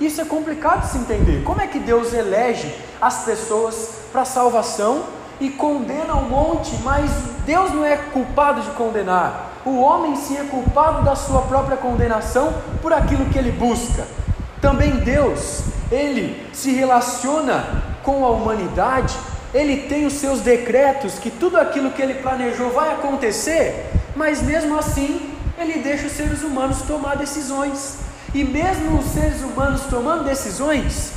Isso 0.00 0.20
é 0.20 0.24
complicado 0.24 0.82
de 0.82 0.90
se 0.90 0.98
entender. 0.98 1.42
Como 1.42 1.60
é 1.60 1.66
que 1.66 1.80
Deus 1.80 2.12
elege 2.12 2.72
as 3.00 3.24
pessoas 3.24 4.02
para 4.12 4.24
salvação 4.24 5.02
e 5.40 5.50
condena 5.50 6.14
um 6.14 6.28
monte, 6.28 6.76
mas 6.84 7.10
Deus 7.44 7.72
não 7.72 7.84
é 7.84 7.96
culpado 7.96 8.60
de 8.60 8.70
condenar. 8.70 9.50
O 9.64 9.80
homem 9.80 10.14
sim 10.14 10.38
é 10.38 10.44
culpado 10.44 11.02
da 11.02 11.16
sua 11.16 11.42
própria 11.42 11.76
condenação 11.76 12.54
por 12.80 12.92
aquilo 12.92 13.26
que 13.26 13.38
ele 13.38 13.50
busca. 13.50 14.06
Também 14.60 14.92
Deus, 14.98 15.64
ele 15.90 16.48
se 16.52 16.70
relaciona 16.70 17.82
com 18.04 18.24
a 18.24 18.30
humanidade 18.30 19.18
ele 19.54 19.88
tem 19.88 20.06
os 20.06 20.14
seus 20.14 20.40
decretos, 20.40 21.18
que 21.18 21.30
tudo 21.30 21.58
aquilo 21.58 21.90
que 21.90 22.00
ele 22.00 22.14
planejou 22.14 22.70
vai 22.70 22.92
acontecer, 22.92 23.90
mas 24.16 24.42
mesmo 24.42 24.78
assim, 24.78 25.34
ele 25.58 25.80
deixa 25.80 26.06
os 26.06 26.12
seres 26.12 26.42
humanos 26.42 26.82
tomar 26.82 27.16
decisões. 27.16 27.98
E 28.34 28.44
mesmo 28.44 28.98
os 28.98 29.06
seres 29.12 29.42
humanos 29.42 29.82
tomando 29.90 30.24
decisões, 30.24 31.12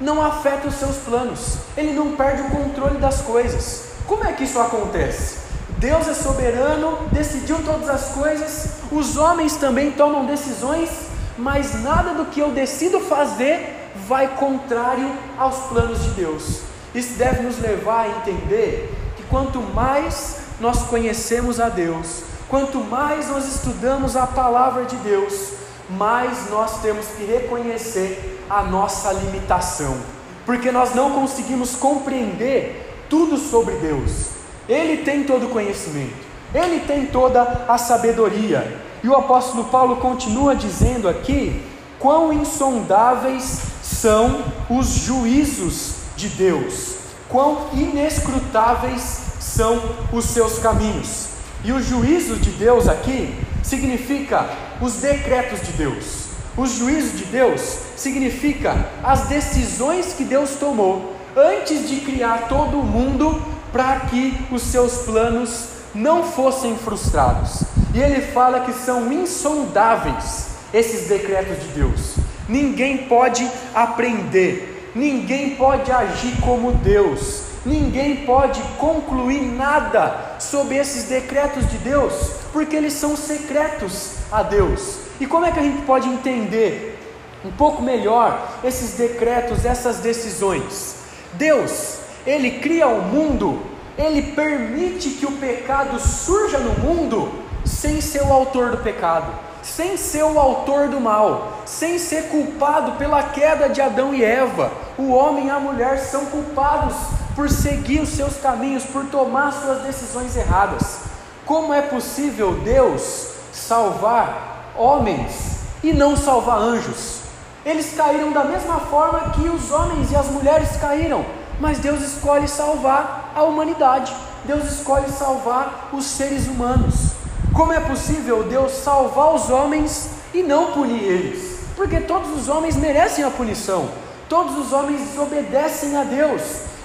não 0.00 0.22
afeta 0.22 0.68
os 0.68 0.74
seus 0.74 0.96
planos, 0.98 1.56
ele 1.76 1.92
não 1.92 2.14
perde 2.14 2.42
o 2.42 2.50
controle 2.50 2.98
das 2.98 3.22
coisas. 3.22 3.84
Como 4.06 4.24
é 4.24 4.32
que 4.32 4.44
isso 4.44 4.60
acontece? 4.60 5.38
Deus 5.78 6.06
é 6.08 6.14
soberano, 6.14 6.98
decidiu 7.10 7.62
todas 7.64 7.88
as 7.88 8.08
coisas, 8.10 8.74
os 8.92 9.16
homens 9.16 9.56
também 9.56 9.92
tomam 9.92 10.26
decisões, 10.26 10.90
mas 11.38 11.82
nada 11.82 12.14
do 12.14 12.26
que 12.26 12.40
eu 12.40 12.50
decido 12.50 13.00
fazer 13.00 13.90
vai 14.06 14.28
contrário 14.36 15.10
aos 15.38 15.56
planos 15.68 16.02
de 16.02 16.10
Deus. 16.10 16.67
Isso 16.94 17.14
deve 17.18 17.42
nos 17.42 17.58
levar 17.58 18.06
a 18.06 18.08
entender 18.08 18.94
que 19.16 19.22
quanto 19.24 19.60
mais 19.60 20.38
nós 20.60 20.84
conhecemos 20.84 21.60
a 21.60 21.68
Deus, 21.68 22.22
quanto 22.48 22.78
mais 22.78 23.28
nós 23.28 23.46
estudamos 23.46 24.16
a 24.16 24.26
palavra 24.26 24.84
de 24.84 24.96
Deus, 24.96 25.52
mais 25.90 26.50
nós 26.50 26.80
temos 26.80 27.06
que 27.08 27.24
reconhecer 27.24 28.44
a 28.48 28.62
nossa 28.62 29.12
limitação, 29.12 29.96
porque 30.44 30.70
nós 30.72 30.94
não 30.94 31.12
conseguimos 31.12 31.74
compreender 31.76 33.04
tudo 33.08 33.36
sobre 33.36 33.74
Deus. 33.76 34.30
Ele 34.68 35.02
tem 35.02 35.24
todo 35.24 35.46
o 35.46 35.50
conhecimento, 35.50 36.16
ele 36.54 36.80
tem 36.80 37.06
toda 37.06 37.64
a 37.68 37.78
sabedoria. 37.78 38.80
E 39.02 39.08
o 39.08 39.14
apóstolo 39.14 39.64
Paulo 39.64 39.96
continua 39.96 40.56
dizendo 40.56 41.08
aqui: 41.08 41.62
quão 41.98 42.32
insondáveis 42.32 43.60
são 43.82 44.42
os 44.68 44.88
juízos 44.88 45.97
de 46.18 46.28
Deus, 46.30 46.96
quão 47.28 47.68
inescrutáveis 47.72 49.20
são 49.38 49.80
os 50.12 50.24
seus 50.24 50.58
caminhos. 50.58 51.28
E 51.64 51.72
o 51.72 51.80
juízo 51.80 52.36
de 52.36 52.50
Deus 52.50 52.88
aqui 52.88 53.34
significa 53.62 54.50
os 54.80 54.94
decretos 54.94 55.66
de 55.66 55.72
Deus. 55.72 56.26
O 56.56 56.66
juízo 56.66 57.16
de 57.16 57.24
Deus 57.26 57.78
significa 57.96 58.88
as 59.02 59.28
decisões 59.28 60.12
que 60.12 60.24
Deus 60.24 60.56
tomou 60.56 61.14
antes 61.36 61.88
de 61.88 62.00
criar 62.00 62.48
todo 62.48 62.80
o 62.80 62.84
mundo 62.84 63.40
para 63.72 64.00
que 64.00 64.34
os 64.50 64.62
seus 64.62 64.98
planos 64.98 65.68
não 65.94 66.24
fossem 66.24 66.76
frustrados. 66.76 67.62
E 67.94 68.00
ele 68.00 68.20
fala 68.20 68.60
que 68.60 68.72
são 68.72 69.12
insondáveis 69.12 70.48
esses 70.74 71.08
decretos 71.08 71.62
de 71.62 71.68
Deus. 71.68 72.16
Ninguém 72.48 73.06
pode 73.06 73.48
aprender, 73.74 74.77
ninguém 74.94 75.56
pode 75.56 75.90
agir 75.90 76.40
como 76.40 76.72
Deus, 76.72 77.42
ninguém 77.64 78.24
pode 78.24 78.60
concluir 78.78 79.42
nada 79.42 80.36
sobre 80.38 80.76
esses 80.76 81.04
decretos 81.04 81.68
de 81.70 81.78
Deus, 81.78 82.12
porque 82.52 82.76
eles 82.76 82.94
são 82.94 83.16
secretos 83.16 84.16
a 84.30 84.42
Deus. 84.42 84.98
E 85.20 85.26
como 85.26 85.44
é 85.44 85.52
que 85.52 85.58
a 85.58 85.62
gente 85.62 85.82
pode 85.82 86.08
entender 86.08 86.98
um 87.44 87.50
pouco 87.50 87.82
melhor 87.82 88.58
esses 88.62 88.92
decretos, 88.92 89.64
essas 89.64 89.98
decisões? 89.98 90.96
Deus, 91.34 91.98
ele 92.26 92.58
cria 92.58 92.86
o 92.88 93.02
mundo, 93.02 93.62
ele 93.96 94.22
permite 94.32 95.10
que 95.10 95.26
o 95.26 95.32
pecado 95.32 95.98
surja 95.98 96.58
no 96.58 96.78
mundo 96.80 97.32
sem 97.64 98.00
ser 98.00 98.22
o 98.22 98.32
autor 98.32 98.70
do 98.70 98.78
pecado 98.78 99.48
sem 99.74 99.96
ser 99.96 100.24
o 100.24 100.38
autor 100.38 100.88
do 100.88 101.00
mal, 101.00 101.62
sem 101.66 101.98
ser 101.98 102.28
culpado 102.28 102.92
pela 102.92 103.22
queda 103.22 103.68
de 103.68 103.80
Adão 103.80 104.14
e 104.14 104.24
Eva. 104.24 104.72
O 104.96 105.12
homem 105.12 105.46
e 105.46 105.50
a 105.50 105.60
mulher 105.60 105.98
são 105.98 106.26
culpados 106.26 106.94
por 107.36 107.48
seguir 107.48 108.00
os 108.00 108.08
seus 108.08 108.36
caminhos, 108.38 108.84
por 108.84 109.04
tomar 109.06 109.52
suas 109.52 109.82
decisões 109.82 110.36
erradas. 110.36 111.00
Como 111.44 111.72
é 111.72 111.82
possível 111.82 112.60
Deus 112.64 113.28
salvar 113.52 114.72
homens 114.76 115.60
e 115.82 115.92
não 115.92 116.16
salvar 116.16 116.58
anjos? 116.58 117.20
Eles 117.64 117.94
caíram 117.94 118.32
da 118.32 118.44
mesma 118.44 118.80
forma 118.80 119.30
que 119.30 119.48
os 119.48 119.70
homens 119.70 120.10
e 120.10 120.16
as 120.16 120.26
mulheres 120.26 120.76
caíram, 120.80 121.24
mas 121.60 121.78
Deus 121.78 122.00
escolhe 122.00 122.48
salvar 122.48 123.32
a 123.34 123.42
humanidade. 123.42 124.12
Deus 124.44 124.64
escolhe 124.64 125.10
salvar 125.10 125.90
os 125.92 126.04
seres 126.04 126.46
humanos. 126.46 127.17
Como 127.58 127.72
é 127.72 127.80
possível 127.80 128.44
Deus 128.44 128.70
salvar 128.70 129.34
os 129.34 129.50
homens 129.50 130.10
e 130.32 130.44
não 130.44 130.70
punir 130.70 131.02
eles? 131.02 131.58
Porque 131.74 131.98
todos 131.98 132.30
os 132.30 132.48
homens 132.48 132.76
merecem 132.76 133.24
a 133.24 133.32
punição, 133.32 133.88
todos 134.28 134.56
os 134.56 134.72
homens 134.72 135.00
desobedecem 135.08 135.96
a 135.96 136.04
Deus. 136.04 136.40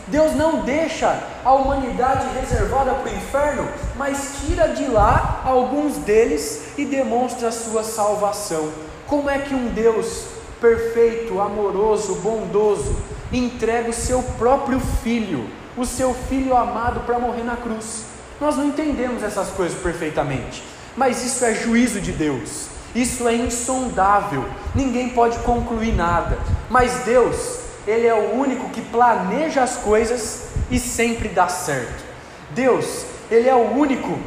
Deus 0.07 0.35
não 0.35 0.61
deixa 0.61 1.15
a 1.45 1.53
humanidade 1.53 2.25
reservada 2.39 2.91
para 2.91 3.11
o 3.11 3.15
inferno, 3.15 3.67
mas 3.95 4.37
tira 4.41 4.69
de 4.69 4.87
lá 4.87 5.43
alguns 5.45 5.97
deles 5.97 6.63
e 6.75 6.85
demonstra 6.85 7.49
a 7.49 7.51
sua 7.51 7.83
salvação. 7.83 8.71
Como 9.05 9.29
é 9.29 9.37
que 9.37 9.53
um 9.53 9.67
Deus 9.67 10.25
perfeito, 10.59 11.39
amoroso, 11.39 12.15
bondoso, 12.15 12.95
entrega 13.31 13.91
o 13.91 13.93
seu 13.93 14.23
próprio 14.39 14.79
filho, 15.03 15.47
o 15.77 15.85
seu 15.85 16.15
filho 16.15 16.57
amado, 16.57 17.01
para 17.01 17.19
morrer 17.19 17.43
na 17.43 17.57
cruz? 17.57 18.12
Nós 18.39 18.57
não 18.57 18.65
entendemos 18.65 19.23
essas 19.23 19.49
coisas 19.49 19.79
perfeitamente, 19.79 20.63
mas 20.95 21.23
isso 21.23 21.43
é 21.45 21.53
juízo 21.53 22.01
de 22.01 22.11
Deus, 22.11 22.67
isso 22.93 23.27
é 23.27 23.35
insondável, 23.35 24.45
ninguém 24.75 25.09
pode 25.09 25.39
concluir 25.39 25.93
nada, 25.93 26.37
mas 26.69 27.03
Deus, 27.05 27.59
Ele 27.87 28.05
é 28.05 28.13
o 28.13 28.33
único 28.33 28.69
que 28.69 28.81
planeja 28.81 29.63
as 29.63 29.77
coisas 29.77 30.47
e 30.69 30.79
sempre 30.79 31.29
dá 31.29 31.47
certo. 31.47 32.03
Deus, 32.51 33.05
Ele 33.31 33.49
é 33.49 33.55
o 33.55 33.71
único 33.71 34.17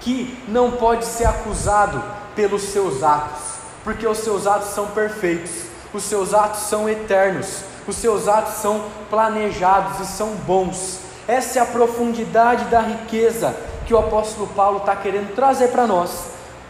que 0.00 0.38
não 0.48 0.72
pode 0.72 1.04
ser 1.04 1.26
acusado 1.26 2.02
pelos 2.34 2.62
seus 2.62 3.02
atos, 3.02 3.54
porque 3.84 4.06
os 4.06 4.18
seus 4.18 4.46
atos 4.46 4.70
são 4.70 4.86
perfeitos, 4.88 5.50
os 5.92 6.04
seus 6.04 6.32
atos 6.32 6.62
são 6.62 6.88
eternos, 6.88 7.62
os 7.86 7.96
seus 7.96 8.28
atos 8.28 8.54
são 8.54 8.84
planejados 9.08 10.00
e 10.00 10.06
são 10.12 10.28
bons. 10.46 11.09
Essa 11.28 11.58
é 11.58 11.62
a 11.62 11.66
profundidade 11.66 12.64
da 12.66 12.80
riqueza 12.80 13.56
que 13.86 13.94
o 13.94 13.98
apóstolo 13.98 14.46
Paulo 14.48 14.78
está 14.78 14.94
querendo 14.96 15.34
trazer 15.34 15.68
para 15.68 15.86
nós. 15.86 16.10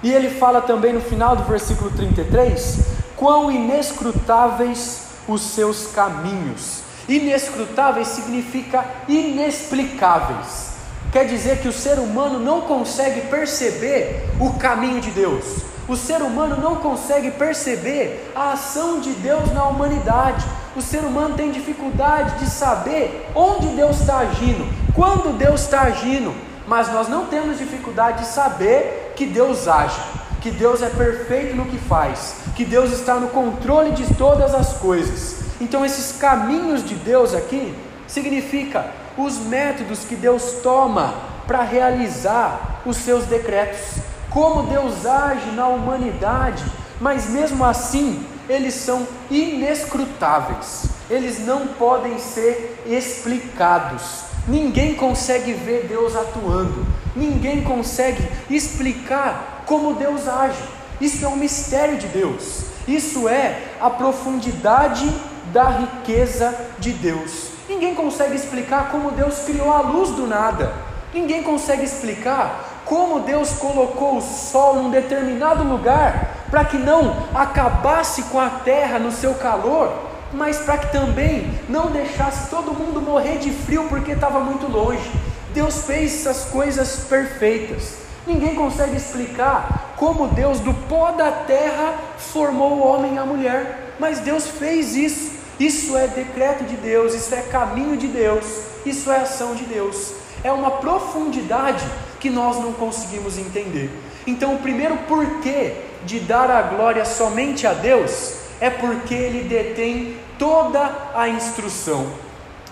E 0.02 0.10
ele 0.10 0.30
fala 0.30 0.60
também 0.60 0.92
no 0.92 1.00
final 1.00 1.36
do 1.36 1.44
versículo 1.44 1.90
33: 1.90 2.78
quão 3.16 3.50
inescrutáveis 3.50 5.02
os 5.28 5.42
seus 5.42 5.88
caminhos. 5.88 6.80
Inescrutáveis 7.08 8.08
significa 8.08 8.84
inexplicáveis. 9.08 10.70
Quer 11.12 11.26
dizer 11.26 11.58
que 11.58 11.68
o 11.68 11.72
ser 11.72 11.98
humano 11.98 12.38
não 12.38 12.62
consegue 12.62 13.22
perceber 13.22 14.28
o 14.38 14.54
caminho 14.54 15.00
de 15.00 15.10
Deus. 15.10 15.69
O 15.90 15.96
ser 15.96 16.22
humano 16.22 16.56
não 16.56 16.76
consegue 16.76 17.32
perceber 17.32 18.30
a 18.32 18.52
ação 18.52 19.00
de 19.00 19.10
Deus 19.10 19.52
na 19.52 19.64
humanidade. 19.64 20.46
O 20.76 20.80
ser 20.80 21.00
humano 21.00 21.34
tem 21.34 21.50
dificuldade 21.50 22.38
de 22.38 22.48
saber 22.48 23.28
onde 23.34 23.66
Deus 23.70 23.98
está 23.98 24.18
agindo, 24.18 24.72
quando 24.94 25.36
Deus 25.36 25.62
está 25.62 25.80
agindo, 25.80 26.32
mas 26.64 26.92
nós 26.92 27.08
não 27.08 27.26
temos 27.26 27.58
dificuldade 27.58 28.20
de 28.20 28.28
saber 28.28 29.14
que 29.16 29.26
Deus 29.26 29.66
age, 29.66 30.00
que 30.40 30.52
Deus 30.52 30.80
é 30.80 30.88
perfeito 30.88 31.56
no 31.56 31.64
que 31.64 31.78
faz, 31.78 32.36
que 32.54 32.64
Deus 32.64 32.92
está 32.92 33.16
no 33.16 33.26
controle 33.30 33.90
de 33.90 34.14
todas 34.14 34.54
as 34.54 34.74
coisas. 34.74 35.40
Então, 35.60 35.84
esses 35.84 36.16
caminhos 36.16 36.84
de 36.84 36.94
Deus 36.94 37.34
aqui 37.34 37.74
significa 38.06 38.86
os 39.18 39.38
métodos 39.38 40.04
que 40.04 40.14
Deus 40.14 40.52
toma 40.62 41.14
para 41.48 41.62
realizar 41.62 42.80
os 42.86 42.96
seus 42.96 43.24
decretos, 43.24 44.00
como 44.30 44.62
Deus 44.62 45.04
age 45.04 45.50
na 45.50 45.66
humanidade, 45.66 46.64
mas 47.00 47.28
mesmo 47.28 47.64
assim 47.64 48.24
eles 48.48 48.74
são 48.74 49.06
inescrutáveis, 49.30 50.84
eles 51.08 51.44
não 51.44 51.68
podem 51.68 52.18
ser 52.18 52.82
explicados. 52.86 54.22
Ninguém 54.48 54.94
consegue 54.94 55.52
ver 55.52 55.86
Deus 55.86 56.16
atuando, 56.16 56.86
ninguém 57.14 57.62
consegue 57.62 58.26
explicar 58.48 59.64
como 59.66 59.94
Deus 59.94 60.26
age. 60.26 60.62
Isso 61.00 61.24
é 61.24 61.28
um 61.28 61.36
mistério 61.36 61.98
de 61.98 62.06
Deus, 62.08 62.62
isso 62.86 63.28
é 63.28 63.62
a 63.80 63.90
profundidade 63.90 65.08
da 65.52 65.68
riqueza 65.68 66.54
de 66.78 66.92
Deus. 66.92 67.50
Ninguém 67.68 67.94
consegue 67.94 68.34
explicar 68.34 68.90
como 68.90 69.12
Deus 69.12 69.40
criou 69.40 69.72
a 69.72 69.80
luz 69.80 70.10
do 70.10 70.26
nada, 70.26 70.72
ninguém 71.14 71.42
consegue 71.42 71.84
explicar 71.84 72.69
como 72.90 73.20
Deus 73.20 73.52
colocou 73.52 74.16
o 74.16 74.20
sol 74.20 74.74
num 74.74 74.90
determinado 74.90 75.62
lugar 75.62 76.48
para 76.50 76.64
que 76.64 76.76
não 76.76 77.28
acabasse 77.32 78.24
com 78.24 78.40
a 78.40 78.50
terra 78.50 78.98
no 78.98 79.12
seu 79.12 79.34
calor, 79.34 79.96
mas 80.32 80.58
para 80.58 80.76
que 80.76 80.90
também 80.90 81.56
não 81.68 81.92
deixasse 81.92 82.50
todo 82.50 82.74
mundo 82.74 83.00
morrer 83.00 83.38
de 83.38 83.52
frio 83.52 83.86
porque 83.88 84.10
estava 84.10 84.40
muito 84.40 84.66
longe. 84.66 85.08
Deus 85.54 85.84
fez 85.84 86.14
essas 86.26 86.46
coisas 86.46 87.04
perfeitas. 87.08 87.94
Ninguém 88.26 88.56
consegue 88.56 88.96
explicar 88.96 89.94
como 89.96 90.26
Deus, 90.26 90.58
do 90.58 90.74
pó 90.74 91.12
da 91.12 91.30
terra, 91.30 91.94
formou 92.18 92.72
o 92.72 92.84
homem 92.84 93.14
e 93.14 93.18
a 93.18 93.24
mulher, 93.24 93.94
mas 94.00 94.18
Deus 94.18 94.48
fez 94.48 94.96
isso. 94.96 95.38
Isso 95.60 95.96
é 95.96 96.08
decreto 96.08 96.64
de 96.64 96.74
Deus, 96.74 97.14
isso 97.14 97.32
é 97.36 97.42
caminho 97.42 97.96
de 97.96 98.08
Deus, 98.08 98.46
isso 98.84 99.12
é 99.12 99.18
ação 99.18 99.54
de 99.54 99.62
Deus. 99.62 100.12
É 100.42 100.50
uma 100.50 100.72
profundidade 100.72 101.84
que 102.20 102.30
nós 102.30 102.58
não 102.58 102.72
conseguimos 102.72 103.38
entender. 103.38 103.90
Então, 104.26 104.54
o 104.54 104.58
primeiro 104.58 104.96
porquê 105.08 105.72
de 106.04 106.20
dar 106.20 106.50
a 106.50 106.62
glória 106.62 107.04
somente 107.04 107.66
a 107.66 107.72
Deus 107.72 108.34
é 108.60 108.70
porque 108.70 109.14
Ele 109.14 109.48
detém 109.48 110.16
toda 110.38 111.10
a 111.14 111.28
instrução. 111.28 112.06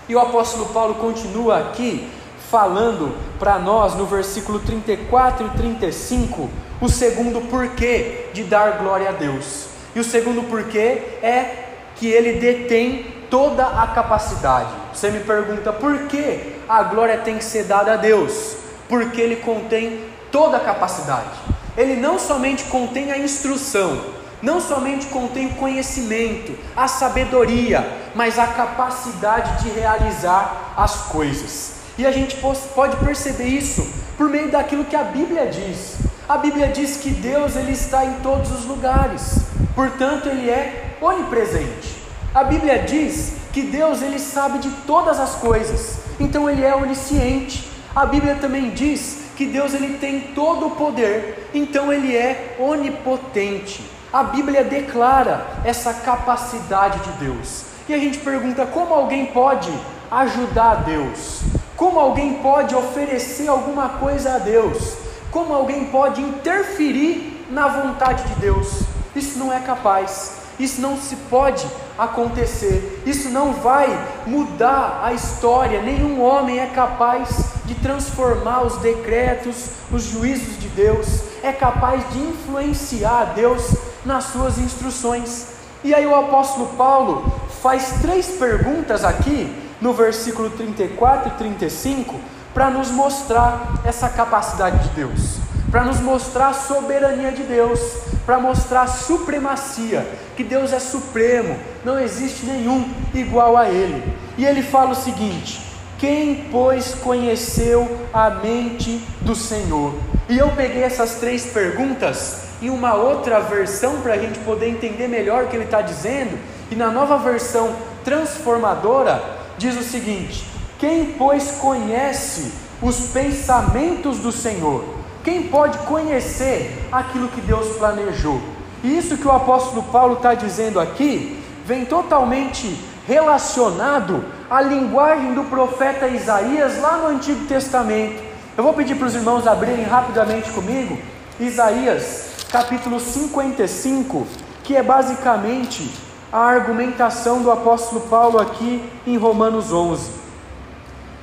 E 0.07 0.15
o 0.15 0.19
apóstolo 0.19 0.67
Paulo 0.67 0.95
continua 0.95 1.59
aqui 1.59 2.09
falando 2.49 3.15
para 3.37 3.59
nós 3.59 3.95
no 3.95 4.05
versículo 4.05 4.59
34 4.59 5.47
e 5.47 5.49
35 5.57 6.49
o 6.81 6.89
segundo 6.89 7.41
porquê 7.49 8.29
de 8.33 8.43
dar 8.43 8.79
glória 8.79 9.09
a 9.09 9.11
Deus. 9.11 9.67
E 9.95 9.99
o 9.99 10.03
segundo 10.03 10.43
porquê 10.43 11.01
é 11.21 11.65
que 11.95 12.07
ele 12.07 12.39
detém 12.39 13.05
toda 13.29 13.65
a 13.65 13.87
capacidade. 13.87 14.69
Você 14.93 15.11
me 15.11 15.19
pergunta 15.19 15.71
por 15.71 16.07
que 16.07 16.55
a 16.67 16.83
glória 16.83 17.17
tem 17.17 17.37
que 17.37 17.43
ser 17.43 17.65
dada 17.65 17.93
a 17.93 17.97
Deus? 17.97 18.55
Porque 18.89 19.21
ele 19.21 19.37
contém 19.37 20.03
toda 20.29 20.57
a 20.57 20.59
capacidade. 20.59 21.29
Ele 21.77 21.95
não 21.95 22.19
somente 22.19 22.65
contém 22.65 23.11
a 23.11 23.17
instrução, 23.17 24.03
não 24.41 24.59
somente 24.59 25.05
contém 25.05 25.47
o 25.47 25.55
conhecimento, 25.55 26.53
a 26.75 26.87
sabedoria, 26.87 27.87
mas 28.15 28.37
a 28.37 28.47
capacidade 28.47 29.63
de 29.63 29.69
realizar 29.69 30.73
as 30.75 30.95
coisas. 31.03 31.75
E 31.97 32.05
a 32.05 32.11
gente 32.11 32.37
pode 32.75 32.97
perceber 32.97 33.45
isso 33.45 33.87
por 34.17 34.29
meio 34.29 34.49
daquilo 34.49 34.85
que 34.85 34.95
a 34.95 35.03
Bíblia 35.03 35.45
diz. 35.47 35.97
A 36.27 36.37
Bíblia 36.37 36.67
diz 36.67 36.97
que 36.97 37.11
Deus 37.11 37.55
ele 37.55 37.71
está 37.71 38.05
em 38.05 38.13
todos 38.21 38.51
os 38.51 38.65
lugares, 38.65 39.39
portanto 39.75 40.27
ele 40.27 40.49
é 40.49 40.97
onipresente. 41.01 41.97
A 42.33 42.43
Bíblia 42.43 42.79
diz 42.79 43.33
que 43.51 43.61
Deus 43.61 44.01
ele 44.01 44.19
sabe 44.19 44.59
de 44.59 44.69
todas 44.85 45.19
as 45.19 45.35
coisas, 45.35 45.97
então 46.19 46.49
ele 46.49 46.63
é 46.63 46.75
onisciente. 46.75 47.68
A 47.99 48.05
Bíblia 48.05 48.35
também 48.35 48.69
diz 48.69 49.25
que 49.35 49.45
Deus 49.45 49.73
ele 49.73 49.97
tem 49.97 50.21
todo 50.33 50.67
o 50.67 50.71
poder, 50.71 51.49
então 51.53 51.91
ele 51.91 52.15
é 52.15 52.55
onipotente. 52.57 53.83
A 54.13 54.23
Bíblia 54.23 54.63
declara 54.63 55.45
essa 55.65 55.93
capacidade 55.93 56.97
de 57.01 57.11
Deus. 57.25 57.65
E 57.89 57.93
a 57.93 57.97
gente 57.97 58.17
pergunta 58.19 58.65
como 58.65 58.93
alguém 58.93 59.25
pode 59.25 59.69
ajudar 60.09 60.71
a 60.71 60.75
Deus? 60.75 61.41
Como 61.75 61.99
alguém 61.99 62.35
pode 62.35 62.73
oferecer 62.73 63.49
alguma 63.49 63.89
coisa 63.89 64.35
a 64.35 64.37
Deus? 64.37 64.95
Como 65.29 65.53
alguém 65.53 65.87
pode 65.87 66.21
interferir 66.21 67.45
na 67.49 67.67
vontade 67.67 68.23
de 68.29 68.35
Deus? 68.39 68.83
Isso 69.13 69.37
não 69.37 69.51
é 69.51 69.59
capaz. 69.59 70.38
Isso 70.59 70.81
não 70.81 70.97
se 70.97 71.15
pode 71.15 71.65
acontecer. 71.97 73.01
Isso 73.05 73.29
não 73.29 73.53
vai 73.53 73.87
mudar 74.27 75.01
a 75.03 75.13
história. 75.13 75.81
Nenhum 75.81 76.21
homem 76.21 76.59
é 76.59 76.67
capaz 76.67 77.29
de 77.65 77.75
transformar 77.75 78.63
os 78.63 78.77
decretos, 78.77 79.69
os 79.91 80.03
juízos 80.03 80.59
de 80.59 80.67
Deus. 80.69 81.21
É 81.41 81.53
capaz 81.53 82.03
de 82.11 82.19
influenciar 82.19 83.33
Deus 83.35 83.73
nas 84.05 84.25
suas 84.25 84.57
instruções. 84.57 85.47
E 85.83 85.93
aí 85.95 86.05
o 86.05 86.15
apóstolo 86.15 86.67
Paulo 86.77 87.31
faz 87.61 87.93
três 88.01 88.27
perguntas 88.27 89.05
aqui 89.05 89.55
no 89.79 89.93
versículo 89.93 90.49
34 90.49 91.29
e 91.29 91.31
35 91.37 92.19
para 92.53 92.69
nos 92.69 92.89
mostrar 92.89 93.81
essa 93.85 94.09
capacidade 94.09 94.89
de 94.89 94.95
Deus, 94.95 95.37
para 95.71 95.83
nos 95.83 95.99
mostrar 95.99 96.49
a 96.49 96.53
soberania 96.53 97.31
de 97.31 97.43
Deus, 97.43 97.79
para 98.25 98.39
mostrar 98.39 98.83
a 98.83 98.87
supremacia, 98.87 100.05
que 100.35 100.43
Deus 100.43 100.73
é 100.73 100.79
supremo, 100.79 101.57
não 101.83 101.99
existe 101.99 102.45
nenhum 102.45 102.89
igual 103.13 103.55
a 103.55 103.69
Ele. 103.69 104.03
E 104.37 104.45
ele 104.45 104.63
fala 104.63 104.91
o 104.91 104.95
seguinte: 104.95 105.61
quem, 105.97 106.47
pois, 106.51 106.95
conheceu 106.95 107.99
a 108.13 108.29
mente 108.29 109.01
do 109.21 109.35
Senhor? 109.35 109.93
E 110.27 110.37
eu 110.37 110.49
peguei 110.49 110.83
essas 110.83 111.15
três 111.15 111.45
perguntas 111.47 112.49
em 112.61 112.69
uma 112.69 112.93
outra 112.93 113.39
versão 113.39 114.01
para 114.01 114.13
a 114.13 114.17
gente 114.17 114.39
poder 114.39 114.69
entender 114.69 115.07
melhor 115.07 115.43
o 115.43 115.47
que 115.47 115.55
ele 115.55 115.65
está 115.65 115.81
dizendo, 115.81 116.37
e 116.71 116.75
na 116.75 116.89
nova 116.89 117.17
versão 117.17 117.75
transformadora 118.03 119.21
diz 119.57 119.77
o 119.77 119.83
seguinte: 119.83 120.45
quem, 120.79 121.13
pois, 121.17 121.51
conhece 121.51 122.51
os 122.81 123.11
pensamentos 123.11 124.19
do 124.19 124.31
Senhor? 124.31 124.98
Quem 125.23 125.43
pode 125.43 125.77
conhecer 125.79 126.87
aquilo 126.91 127.27
que 127.27 127.41
Deus 127.41 127.75
planejou? 127.77 128.41
E 128.83 128.97
isso 128.97 129.17
que 129.17 129.27
o 129.27 129.31
apóstolo 129.31 129.83
Paulo 129.83 130.15
está 130.15 130.33
dizendo 130.33 130.79
aqui 130.79 131.37
vem 131.65 131.85
totalmente 131.85 132.79
relacionado 133.05 134.23
à 134.49 134.61
linguagem 134.61 135.33
do 135.33 135.43
profeta 135.43 136.07
Isaías 136.07 136.79
lá 136.79 136.97
no 136.97 137.07
Antigo 137.07 137.45
Testamento. 137.47 138.23
Eu 138.57 138.63
vou 138.63 138.73
pedir 138.73 138.95
para 138.95 139.07
os 139.07 139.15
irmãos 139.15 139.45
abrirem 139.45 139.83
rapidamente 139.83 140.49
comigo 140.51 140.97
Isaías 141.39 142.29
capítulo 142.49 142.99
55, 142.99 144.25
que 144.63 144.75
é 144.75 144.81
basicamente 144.81 145.91
a 146.31 146.39
argumentação 146.39 147.41
do 147.41 147.51
apóstolo 147.51 148.01
Paulo 148.01 148.39
aqui 148.39 148.83
em 149.05 149.17
Romanos 149.17 149.71
11. 149.71 150.11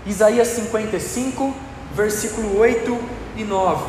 Isaías 0.07 0.49
55, 0.49 1.53
versículo 1.95 2.59
8 2.59 3.16
e 3.37 3.45
9. 3.45 3.85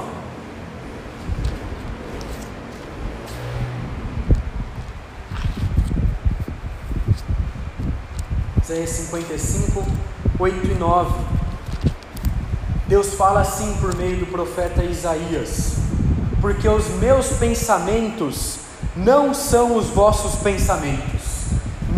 Isaías 8.64 8.90
55, 8.90 9.86
8 10.40 10.68
e 10.68 10.74
9. 10.76 11.26
Deus 12.88 13.14
fala 13.14 13.42
assim 13.42 13.76
por 13.80 13.96
meio 13.96 14.20
do 14.20 14.26
profeta 14.28 14.84
Isaías: 14.84 15.76
Porque 16.42 16.68
os 16.68 16.88
meus 16.96 17.28
pensamentos 17.38 18.60
não 18.96 19.34
são 19.34 19.78
os 19.78 19.88
vossos 19.88 20.36
pensamentos, 20.42 21.48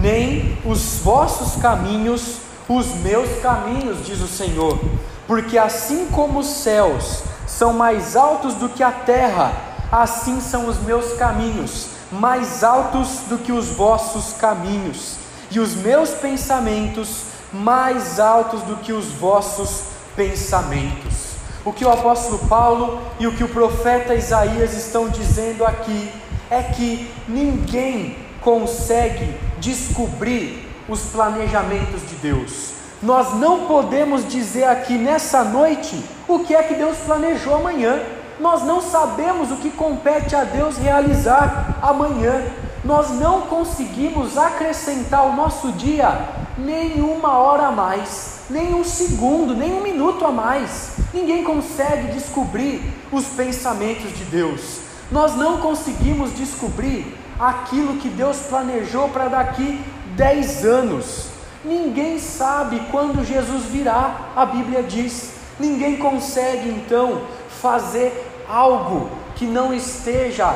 nem 0.02 0.58
os 0.64 1.00
vossos 1.04 1.62
caminhos 1.62 2.50
os 2.70 2.94
meus 2.98 3.42
caminhos, 3.42 4.06
diz 4.06 4.22
o 4.22 4.28
Senhor. 4.28 4.80
Porque 5.26 5.58
assim 5.58 6.06
como 6.08 6.40
os 6.40 6.48
céus 6.48 7.24
são 7.50 7.74
mais 7.74 8.16
altos 8.16 8.54
do 8.54 8.70
que 8.70 8.84
a 8.84 8.92
terra, 8.92 9.52
assim 9.92 10.40
são 10.40 10.68
os 10.68 10.78
meus 10.78 11.14
caminhos, 11.14 11.88
mais 12.12 12.64
altos 12.64 13.22
do 13.28 13.40
que 13.40 13.52
os 13.52 13.70
vossos 13.70 14.34
caminhos, 14.34 15.16
e 15.50 15.60
os 15.60 15.74
meus 15.74 16.12
pensamentos 16.12 17.24
mais 17.52 18.20
altos 18.20 18.62
do 18.62 18.78
que 18.78 18.94
os 18.94 19.06
vossos 19.14 19.82
pensamentos. 20.16 21.30
O 21.66 21.74
que 21.74 21.84
o 21.84 21.90
apóstolo 21.90 22.40
Paulo 22.48 23.02
e 23.20 23.26
o 23.26 23.36
que 23.36 23.44
o 23.44 23.50
profeta 23.50 24.14
Isaías 24.14 24.74
estão 24.74 25.10
dizendo 25.10 25.66
aqui 25.66 26.12
é 26.50 26.62
que 26.62 27.12
ninguém 27.28 28.16
consegue 28.42 29.36
descobrir 29.60 30.68
os 30.88 31.02
planejamentos 31.02 32.08
de 32.08 32.16
Deus. 32.16 32.79
Nós 33.02 33.34
não 33.36 33.66
podemos 33.66 34.28
dizer 34.28 34.66
aqui 34.66 34.98
nessa 34.98 35.44
noite 35.44 36.04
o 36.28 36.40
que 36.40 36.54
é 36.54 36.62
que 36.62 36.74
Deus 36.74 36.98
planejou 36.98 37.56
amanhã. 37.56 37.98
Nós 38.40 38.64
não 38.64 38.82
sabemos 38.82 39.52
o 39.52 39.56
que 39.56 39.70
compete 39.70 40.36
a 40.36 40.44
Deus 40.44 40.78
realizar 40.78 41.78
amanhã. 41.82 42.44
Nós 42.84 43.12
não 43.12 43.42
conseguimos 43.42 44.38
acrescentar 44.38 45.22
ao 45.22 45.34
nosso 45.34 45.72
dia 45.74 46.28
nenhuma 46.58 47.38
hora 47.38 47.68
a 47.68 47.72
mais, 47.72 48.42
nem 48.50 48.74
um 48.74 48.84
segundo, 48.84 49.56
nem 49.56 49.74
um 49.74 49.82
minuto 49.82 50.26
a 50.26 50.32
mais. 50.32 50.92
Ninguém 51.14 51.42
consegue 51.42 52.12
descobrir 52.12 52.82
os 53.12 53.26
pensamentos 53.28 54.12
de 54.18 54.26
Deus. 54.26 54.80
Nós 55.10 55.36
não 55.36 55.60
conseguimos 55.60 56.34
descobrir 56.34 57.18
aquilo 57.40 57.96
que 57.96 58.10
Deus 58.10 58.38
planejou 58.50 59.08
para 59.08 59.30
daqui 59.30 59.82
dez 60.18 60.66
anos. 60.66 61.29
Ninguém 61.64 62.20
sabe 62.20 62.82
quando 62.90 63.26
Jesus 63.26 63.66
virá, 63.66 64.32
a 64.36 64.46
Bíblia 64.46 64.82
diz. 64.82 65.32
Ninguém 65.60 65.98
consegue 65.98 66.70
então 66.70 67.22
fazer 67.62 68.26
algo 68.48 69.10
que 69.36 69.46
não 69.46 69.74
esteja 69.74 70.56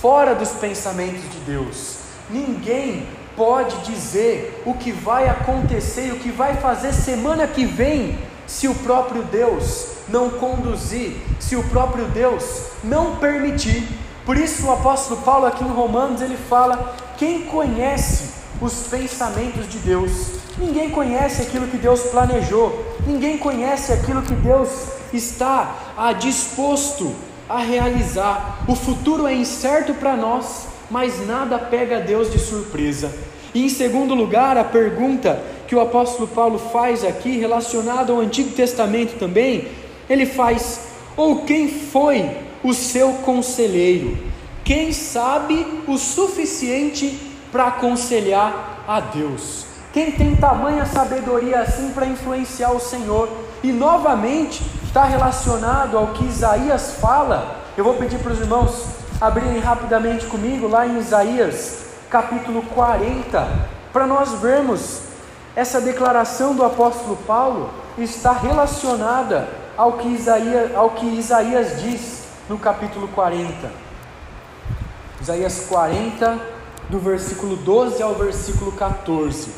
fora 0.00 0.34
dos 0.34 0.50
pensamentos 0.50 1.22
de 1.30 1.38
Deus. 1.40 1.98
Ninguém 2.30 3.06
pode 3.36 3.76
dizer 3.78 4.62
o 4.64 4.74
que 4.74 4.92
vai 4.92 5.28
acontecer 5.28 6.06
e 6.06 6.12
o 6.12 6.18
que 6.20 6.30
vai 6.30 6.54
fazer 6.56 6.92
semana 6.92 7.46
que 7.46 7.64
vem, 7.64 8.18
se 8.46 8.68
o 8.68 8.74
próprio 8.74 9.22
Deus 9.24 9.88
não 10.08 10.30
conduzir, 10.30 11.16
se 11.40 11.56
o 11.56 11.62
próprio 11.64 12.06
Deus 12.06 12.44
não 12.84 13.16
permitir. 13.16 13.86
Por 14.24 14.36
isso 14.36 14.66
o 14.66 14.72
apóstolo 14.72 15.22
Paulo 15.22 15.46
aqui 15.46 15.64
em 15.64 15.68
Romanos 15.68 16.20
ele 16.20 16.36
fala: 16.36 16.94
quem 17.16 17.42
conhece 17.42 18.39
os 18.60 18.86
pensamentos 18.88 19.68
de 19.68 19.78
Deus. 19.78 20.10
Ninguém 20.58 20.90
conhece 20.90 21.42
aquilo 21.42 21.66
que 21.66 21.76
Deus 21.76 22.02
planejou, 22.02 22.84
ninguém 23.06 23.38
conhece 23.38 23.92
aquilo 23.92 24.22
que 24.22 24.34
Deus 24.34 24.68
está 25.12 25.94
a 25.96 26.12
disposto 26.12 27.14
a 27.48 27.58
realizar. 27.58 28.64
O 28.68 28.76
futuro 28.76 29.26
é 29.26 29.34
incerto 29.34 29.94
para 29.94 30.16
nós, 30.16 30.68
mas 30.90 31.26
nada 31.26 31.58
pega 31.58 32.00
Deus 32.00 32.30
de 32.30 32.38
surpresa. 32.38 33.12
E 33.54 33.64
em 33.64 33.68
segundo 33.68 34.14
lugar, 34.14 34.56
a 34.56 34.64
pergunta 34.64 35.42
que 35.66 35.74
o 35.74 35.80
apóstolo 35.80 36.28
Paulo 36.28 36.58
faz 36.58 37.04
aqui, 37.04 37.38
relacionada 37.38 38.12
ao 38.12 38.20
Antigo 38.20 38.50
Testamento 38.50 39.18
também, 39.18 39.68
ele 40.08 40.26
faz: 40.26 40.80
ou 41.16 41.42
quem 41.44 41.68
foi 41.68 42.30
o 42.62 42.72
seu 42.72 43.14
conselheiro? 43.14 44.16
Quem 44.62 44.92
sabe 44.92 45.66
o 45.88 45.96
suficiente 45.96 47.29
para 47.50 47.66
aconselhar 47.66 48.84
a 48.86 49.00
Deus. 49.00 49.66
Quem 49.92 50.12
tem 50.12 50.36
tamanha 50.36 50.86
sabedoria 50.86 51.60
assim 51.60 51.90
para 51.92 52.06
influenciar 52.06 52.70
o 52.70 52.80
Senhor? 52.80 53.28
E 53.62 53.72
novamente 53.72 54.62
está 54.84 55.04
relacionado 55.04 55.98
ao 55.98 56.08
que 56.08 56.24
Isaías 56.24 56.96
fala. 57.00 57.56
Eu 57.76 57.84
vou 57.84 57.94
pedir 57.94 58.18
para 58.18 58.32
os 58.32 58.40
irmãos 58.40 58.86
abrirem 59.20 59.60
rapidamente 59.60 60.26
comigo 60.26 60.66
lá 60.66 60.86
em 60.86 60.98
Isaías, 60.98 61.84
capítulo 62.08 62.62
40, 62.62 63.46
para 63.92 64.06
nós 64.06 64.32
vermos 64.34 65.02
essa 65.54 65.80
declaração 65.80 66.54
do 66.54 66.64
apóstolo 66.64 67.16
Paulo 67.26 67.70
está 67.98 68.32
relacionada 68.32 69.48
ao 69.76 69.94
que 69.94 70.08
Isaías, 70.08 70.74
ao 70.74 70.90
que 70.90 71.06
Isaías 71.06 71.82
diz 71.82 72.24
no 72.48 72.58
capítulo 72.58 73.08
40. 73.08 73.70
Isaías 75.20 75.66
40, 75.68 76.38
do 76.90 76.98
versículo 76.98 77.56
12 77.56 78.02
ao 78.02 78.14
versículo 78.14 78.72
14. 78.72 79.50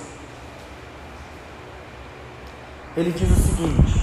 Ele 2.95 3.11
diz 3.11 3.31
o 3.31 3.43
seguinte: 3.43 4.01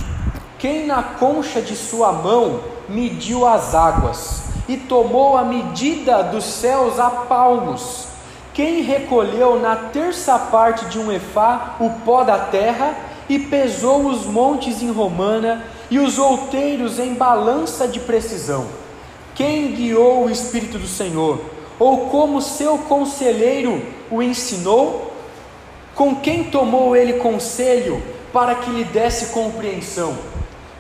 Quem 0.57 0.87
na 0.87 1.03
concha 1.03 1.61
de 1.61 1.75
sua 1.75 2.11
mão 2.11 2.61
mediu 2.89 3.45
as 3.45 3.75
águas 3.75 4.43
e 4.67 4.75
tomou 4.75 5.37
a 5.37 5.43
medida 5.43 6.23
dos 6.23 6.43
céus 6.43 6.99
a 6.99 7.09
palmos? 7.09 8.07
Quem 8.51 8.81
recolheu 8.81 9.59
na 9.59 9.75
terça 9.75 10.37
parte 10.37 10.85
de 10.85 10.97
um 10.97 11.11
efá 11.11 11.75
o 11.79 11.91
pó 12.03 12.23
da 12.23 12.39
terra 12.39 12.97
e 13.29 13.37
pesou 13.37 14.07
os 14.07 14.25
montes 14.25 14.81
em 14.81 14.91
romana 14.91 15.63
e 15.89 15.99
os 15.99 16.17
outeiros 16.17 16.97
em 16.97 17.13
balança 17.13 17.87
de 17.87 17.99
precisão? 17.99 18.67
Quem 19.35 19.71
guiou 19.73 20.25
o 20.25 20.29
Espírito 20.29 20.79
do 20.79 20.87
Senhor? 20.87 21.58
Ou 21.79 22.09
como 22.09 22.41
seu 22.41 22.77
conselheiro 22.77 23.81
o 24.11 24.21
ensinou? 24.21 25.13
Com 25.95 26.15
quem 26.17 26.43
tomou 26.45 26.95
ele 26.95 27.13
conselho 27.13 28.03
para 28.33 28.55
que 28.55 28.69
lhe 28.69 28.83
desse 28.83 29.27
compreensão? 29.27 30.17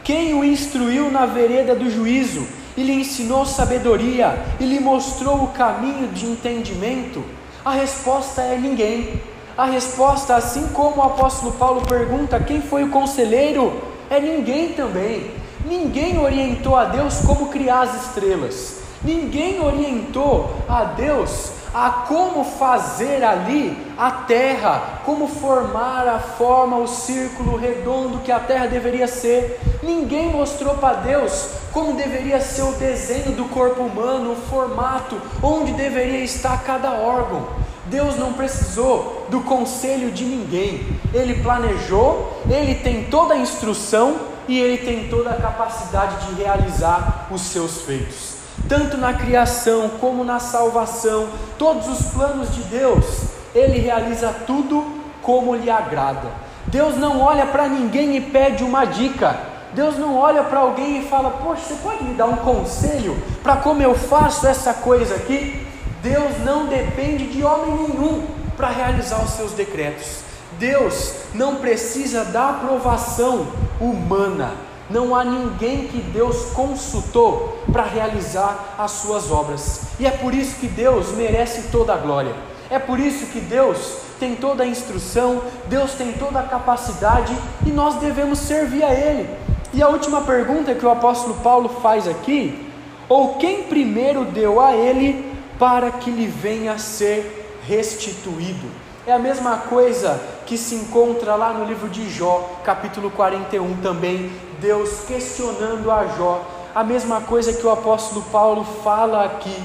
Quem 0.03 0.33
o 0.33 0.43
instruiu 0.43 1.09
na 1.09 1.25
vereda 1.25 1.73
do 1.73 1.89
juízo 1.89 2.45
e 2.75 2.83
lhe 2.83 2.93
ensinou 2.93 3.45
sabedoria 3.45 4.37
e 4.59 4.65
lhe 4.65 4.79
mostrou 4.79 5.43
o 5.43 5.49
caminho 5.49 6.07
de 6.09 6.25
entendimento? 6.25 7.23
A 7.63 7.71
resposta 7.71 8.41
é 8.41 8.57
ninguém. 8.57 9.21
A 9.57 9.65
resposta, 9.65 10.35
assim 10.35 10.69
como 10.69 11.01
o 11.01 11.03
apóstolo 11.03 11.51
Paulo 11.53 11.81
pergunta 11.81 12.39
quem 12.39 12.61
foi 12.61 12.83
o 12.85 12.89
conselheiro, 12.89 13.81
é 14.09 14.19
ninguém 14.19 14.73
também. 14.73 15.31
Ninguém 15.65 16.17
orientou 16.17 16.75
a 16.75 16.85
Deus 16.85 17.19
como 17.25 17.49
criar 17.49 17.81
as 17.81 18.05
estrelas. 18.05 18.78
Ninguém 19.03 19.61
orientou 19.61 20.55
a 20.67 20.83
Deus 20.83 21.51
a 21.73 21.89
como 22.07 22.43
fazer 22.43 23.23
ali 23.23 23.77
a 23.97 24.11
terra, 24.11 25.01
como 25.05 25.27
formar 25.27 26.07
a 26.07 26.19
forma, 26.19 26.77
o 26.77 26.87
círculo 26.87 27.57
redondo 27.57 28.19
que 28.19 28.31
a 28.31 28.39
terra 28.39 28.67
deveria 28.67 29.07
ser. 29.07 29.59
Ninguém 29.83 30.31
mostrou 30.31 30.75
para 30.75 30.95
Deus 30.95 31.49
como 31.71 31.93
deveria 31.93 32.41
ser 32.41 32.63
o 32.63 32.73
desenho 32.73 33.33
do 33.33 33.45
corpo 33.45 33.83
humano, 33.83 34.33
o 34.33 34.49
formato, 34.49 35.15
onde 35.43 35.71
deveria 35.73 36.23
estar 36.23 36.63
cada 36.63 36.91
órgão. 36.91 37.47
Deus 37.85 38.17
não 38.17 38.33
precisou 38.33 39.27
do 39.29 39.41
conselho 39.41 40.11
de 40.11 40.25
ninguém. 40.25 40.99
Ele 41.13 41.41
planejou, 41.41 42.41
ele 42.49 42.75
tem 42.75 43.05
toda 43.05 43.35
a 43.35 43.37
instrução 43.37 44.17
e 44.47 44.59
ele 44.59 44.77
tem 44.79 45.07
toda 45.07 45.29
a 45.29 45.35
capacidade 45.35 46.25
de 46.25 46.41
realizar 46.41 47.27
os 47.31 47.41
seus 47.41 47.81
feitos 47.81 48.28
tanto 48.67 48.97
na 48.97 49.13
criação 49.13 49.89
como 49.99 50.23
na 50.23 50.39
salvação, 50.39 51.27
todos 51.57 51.87
os 51.87 52.11
planos 52.11 52.53
de 52.53 52.63
Deus, 52.63 53.05
Ele 53.53 53.79
realiza 53.79 54.33
tudo 54.45 54.99
como 55.21 55.55
lhe 55.55 55.69
agrada. 55.69 56.27
Deus 56.67 56.95
não 56.97 57.21
olha 57.21 57.45
para 57.45 57.67
ninguém 57.67 58.15
e 58.15 58.21
pede 58.21 58.63
uma 58.63 58.85
dica. 58.85 59.39
Deus 59.73 59.97
não 59.97 60.17
olha 60.17 60.43
para 60.43 60.59
alguém 60.59 60.99
e 60.99 61.07
fala: 61.07 61.31
Poxa, 61.31 61.61
você 61.61 61.75
pode 61.75 62.03
me 62.03 62.13
dar 62.13 62.25
um 62.25 62.37
conselho 62.37 63.17
para 63.41 63.57
como 63.57 63.81
eu 63.81 63.95
faço 63.95 64.47
essa 64.47 64.73
coisa 64.73 65.15
aqui? 65.15 65.65
Deus 66.01 66.39
não 66.43 66.67
depende 66.67 67.25
de 67.27 67.43
homem 67.43 67.75
nenhum 67.75 68.25
para 68.55 68.69
realizar 68.69 69.23
os 69.23 69.31
seus 69.31 69.51
decretos. 69.51 70.21
Deus 70.57 71.13
não 71.33 71.55
precisa 71.55 72.25
da 72.25 72.49
aprovação 72.49 73.47
humana 73.79 74.51
não 74.89 75.15
há 75.15 75.23
ninguém 75.23 75.87
que 75.87 75.99
Deus 75.99 76.51
consultou 76.53 77.59
para 77.71 77.83
realizar 77.83 78.75
as 78.77 78.91
suas 78.91 79.31
obras. 79.31 79.81
E 79.99 80.05
é 80.05 80.11
por 80.11 80.33
isso 80.33 80.59
que 80.59 80.67
Deus 80.67 81.11
merece 81.11 81.69
toda 81.71 81.93
a 81.93 81.97
glória. 81.97 82.33
É 82.69 82.79
por 82.79 82.99
isso 82.99 83.27
que 83.27 83.39
Deus 83.39 83.97
tem 84.19 84.35
toda 84.35 84.63
a 84.63 84.67
instrução, 84.67 85.41
Deus 85.67 85.93
tem 85.93 86.13
toda 86.13 86.39
a 86.39 86.43
capacidade 86.43 87.35
e 87.65 87.69
nós 87.71 87.95
devemos 87.95 88.39
servir 88.39 88.83
a 88.83 88.93
Ele. 88.93 89.29
E 89.73 89.81
a 89.81 89.87
última 89.87 90.21
pergunta 90.21 90.73
que 90.73 90.85
o 90.85 90.89
apóstolo 90.89 91.35
Paulo 91.35 91.69
faz 91.81 92.07
aqui: 92.07 92.67
ou 93.07 93.35
quem 93.35 93.63
primeiro 93.63 94.25
deu 94.25 94.59
a 94.59 94.75
Ele 94.75 95.33
para 95.57 95.91
que 95.91 96.09
lhe 96.11 96.27
venha 96.27 96.73
a 96.73 96.77
ser 96.77 97.59
restituído? 97.67 98.67
É 99.05 99.13
a 99.13 99.19
mesma 99.19 99.57
coisa 99.57 100.19
que 100.45 100.57
se 100.57 100.75
encontra 100.75 101.35
lá 101.35 101.53
no 101.53 101.65
livro 101.65 101.89
de 101.89 102.09
Jó, 102.09 102.57
capítulo 102.63 103.09
41 103.09 103.77
também, 103.77 104.31
Deus 104.59 105.05
questionando 105.07 105.91
a 105.91 106.05
Jó. 106.17 106.41
A 106.73 106.83
mesma 106.83 107.21
coisa 107.21 107.53
que 107.53 107.65
o 107.65 107.71
apóstolo 107.71 108.21
Paulo 108.31 108.63
fala 108.83 109.25
aqui. 109.25 109.55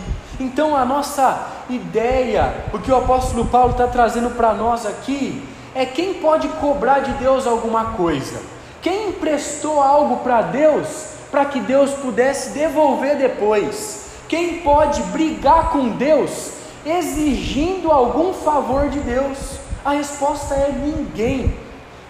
Então 0.41 0.75
a 0.75 0.85
nossa 0.85 1.49
ideia, 1.69 2.65
o 2.73 2.79
que 2.79 2.91
o 2.91 2.97
apóstolo 2.97 3.45
Paulo 3.47 3.73
está 3.73 3.87
trazendo 3.87 4.31
para 4.31 4.53
nós 4.55 4.87
aqui, 4.87 5.47
é 5.75 5.85
quem 5.85 6.15
pode 6.15 6.49
cobrar 6.49 7.01
de 7.01 7.13
Deus 7.13 7.47
alguma 7.47 7.93
coisa. 7.93 8.41
Quem 8.81 9.11
emprestou 9.11 9.81
algo 9.81 10.19
para 10.19 10.43
Deus 10.43 11.15
para 11.31 11.45
que 11.47 11.61
Deus 11.61 11.91
pudesse 11.93 12.51
devolver 12.51 13.17
depois? 13.17 14.11
Quem 14.29 14.61
pode 14.61 15.03
brigar 15.05 15.71
com 15.71 15.89
Deus 15.91 16.53
exigindo 16.85 17.91
algum 17.91 18.33
favor 18.33 18.89
de 18.89 19.01
Deus? 19.01 19.59
A 19.85 19.93
resposta 19.93 20.55
é 20.55 20.71
ninguém. 20.73 21.55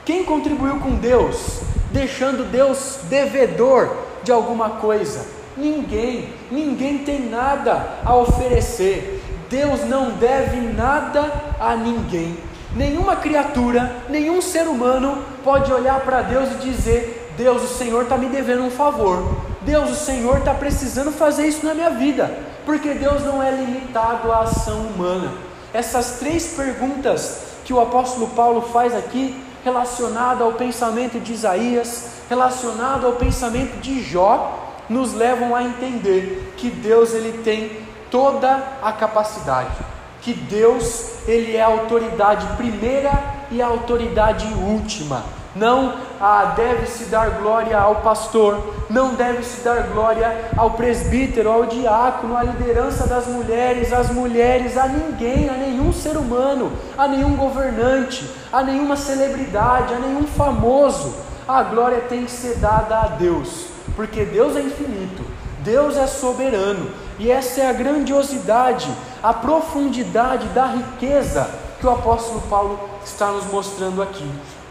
Quem 0.05 0.25
contribuiu 0.25 0.79
com 0.81 0.90
Deus, 0.97 1.61
deixando 1.95 2.51
Deus 2.51 2.99
devedor 3.09 3.97
de 4.25 4.33
alguma 4.33 4.71
coisa? 4.71 5.25
Ninguém, 5.57 6.31
ninguém 6.51 6.99
tem 6.99 7.31
nada 7.31 8.01
a 8.05 8.17
oferecer. 8.17 9.23
Deus 9.49 9.85
não 9.85 10.11
deve 10.11 10.57
nada 10.57 11.33
a 11.61 11.77
ninguém. 11.77 12.37
Nenhuma 12.75 13.15
criatura, 13.15 13.95
nenhum 14.09 14.43
ser 14.43 14.67
humano 14.67 15.25
pode 15.45 15.73
olhar 15.73 16.01
para 16.01 16.23
Deus 16.23 16.51
e 16.51 16.67
dizer: 16.67 17.33
Deus, 17.37 17.63
o 17.63 17.79
Senhor 17.79 18.03
está 18.03 18.19
me 18.19 18.27
devendo 18.27 18.65
um 18.65 18.71
favor. 18.71 19.37
Deus, 19.63 19.91
o 19.91 19.95
Senhor 19.95 20.39
está 20.39 20.53
precisando 20.53 21.13
fazer 21.13 21.47
isso 21.47 21.65
na 21.65 21.73
minha 21.73 21.91
vida. 21.91 22.37
Porque 22.67 22.95
Deus 22.95 23.23
não 23.23 23.41
é 23.41 23.53
limitado 23.53 24.33
à 24.33 24.41
ação 24.41 24.79
humana. 24.79 25.33
Essas 25.73 26.19
três 26.19 26.55
perguntas 26.55 27.43
que 27.65 27.73
o 27.73 27.81
apóstolo 27.81 28.29
Paulo 28.29 28.63
faz 28.73 28.95
aqui, 28.95 29.44
relacionada 29.64 30.44
ao 30.44 30.53
pensamento 30.53 31.18
de 31.18 31.33
Isaías, 31.33 32.22
relacionado 32.29 33.07
ao 33.07 33.14
pensamento 33.14 33.81
de 33.81 34.03
Jó, 34.03 34.83
nos 34.88 35.14
levam 35.14 35.57
a 35.57 35.62
entender 35.62 36.53
que 36.57 36.70
Deus 36.70 37.14
ele 37.14 37.42
tem 37.42 37.85
toda 38.11 38.62
a 38.83 38.92
capacidade, 38.92 39.74
que 40.20 40.35
Deus 40.35 41.27
ele 41.27 41.57
é 41.57 41.62
a 41.62 41.66
autoridade 41.66 42.46
primeira 42.57 43.11
e 43.50 43.62
a 43.62 43.66
autoridade 43.66 44.46
última. 44.55 45.24
Não 45.55 45.95
ah, 46.21 46.55
deve 46.57 46.87
se 46.87 47.05
dar 47.05 47.31
glória 47.31 47.79
ao 47.79 47.97
pastor, 47.97 48.75
não 48.90 49.14
deve 49.14 49.45
se 49.45 49.61
dar 49.61 49.85
glória 49.85 50.51
ao 50.57 50.73
presbítero, 50.73 51.51
ao 51.51 51.67
diácono, 51.67 52.37
à 52.37 52.43
liderança 52.43 53.07
das 53.07 53.27
mulheres, 53.29 53.93
às 53.93 54.11
mulheres, 54.11 54.77
a 54.77 54.88
ninguém, 54.88 55.49
a 55.49 55.53
nenhum 55.53 55.93
ser 55.93 56.17
humano, 56.17 56.73
a 56.99 57.07
nenhum 57.07 57.37
governante, 57.37 58.29
a 58.53 58.62
nenhuma 58.62 58.97
celebridade, 58.97 59.95
a 59.95 59.99
nenhum 59.99 60.27
famoso. 60.27 61.14
A 61.47 61.62
glória 61.62 62.01
tem 62.09 62.25
que 62.25 62.33
ser 62.33 62.57
dada 62.57 63.03
a 63.03 63.07
Deus, 63.09 63.67
porque 63.95 64.25
Deus 64.25 64.57
é 64.57 64.61
infinito, 64.61 65.25
Deus 65.61 65.97
é 65.97 66.07
soberano, 66.07 66.90
e 67.19 67.31
essa 67.31 67.61
é 67.61 67.71
a 67.71 67.73
grandiosidade, 67.73 68.90
a 69.23 69.33
profundidade 69.33 70.49
da 70.49 70.67
riqueza 70.67 71.49
que 71.79 71.87
o 71.87 71.90
apóstolo 71.90 72.40
Paulo 72.49 72.81
está 73.05 73.27
nos 73.27 73.45
mostrando 73.53 74.03
aqui. 74.03 74.29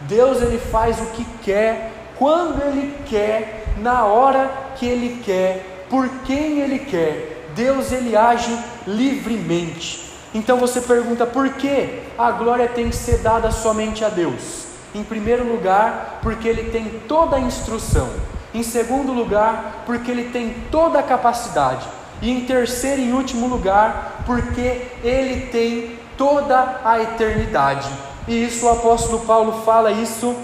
Deus 0.07 0.41
ele 0.41 0.57
faz 0.57 0.99
o 0.99 1.05
que 1.07 1.25
quer, 1.43 1.91
quando 2.17 2.61
ele 2.61 2.95
quer, 3.05 3.73
na 3.77 4.05
hora 4.05 4.51
que 4.75 4.85
ele 4.85 5.21
quer, 5.23 5.85
por 5.89 6.07
quem 6.25 6.59
ele 6.59 6.79
quer. 6.79 7.49
Deus 7.55 7.91
ele 7.91 8.15
age 8.15 8.57
livremente. 8.87 10.11
Então 10.33 10.57
você 10.57 10.81
pergunta 10.81 11.25
por 11.25 11.49
que 11.53 12.01
a 12.17 12.31
glória 12.31 12.67
tem 12.67 12.89
que 12.89 12.95
ser 12.95 13.19
dada 13.19 13.51
somente 13.51 14.03
a 14.03 14.09
Deus? 14.09 14.65
Em 14.95 15.03
primeiro 15.03 15.47
lugar, 15.47 16.19
porque 16.21 16.47
ele 16.47 16.71
tem 16.71 17.01
toda 17.07 17.35
a 17.35 17.39
instrução. 17.39 18.09
Em 18.53 18.63
segundo 18.63 19.11
lugar, 19.11 19.83
porque 19.85 20.09
ele 20.09 20.29
tem 20.29 20.55
toda 20.71 20.99
a 20.99 21.03
capacidade. 21.03 21.87
E 22.21 22.31
em 22.31 22.45
terceiro 22.45 23.01
e 23.01 23.11
último 23.11 23.47
lugar, 23.47 24.23
porque 24.25 24.87
ele 25.03 25.47
tem 25.47 25.99
toda 26.17 26.79
a 26.83 27.01
eternidade. 27.01 27.89
E 28.27 28.45
isso 28.45 28.65
o 28.65 28.69
apóstolo 28.69 29.19
Paulo 29.25 29.63
fala 29.63 29.91
isso 29.91 30.35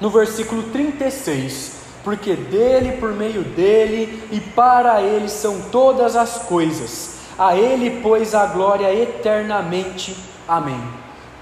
no 0.00 0.10
versículo 0.10 0.64
36. 0.64 1.82
Porque 2.02 2.34
dele, 2.34 2.96
por 2.98 3.12
meio 3.12 3.42
dele 3.44 4.22
e 4.32 4.40
para 4.40 5.00
ele 5.00 5.28
são 5.28 5.60
todas 5.70 6.16
as 6.16 6.38
coisas. 6.38 7.18
A 7.38 7.56
ele, 7.56 8.00
pois, 8.02 8.34
a 8.34 8.46
glória 8.46 8.92
eternamente. 8.92 10.16
Amém. 10.46 10.80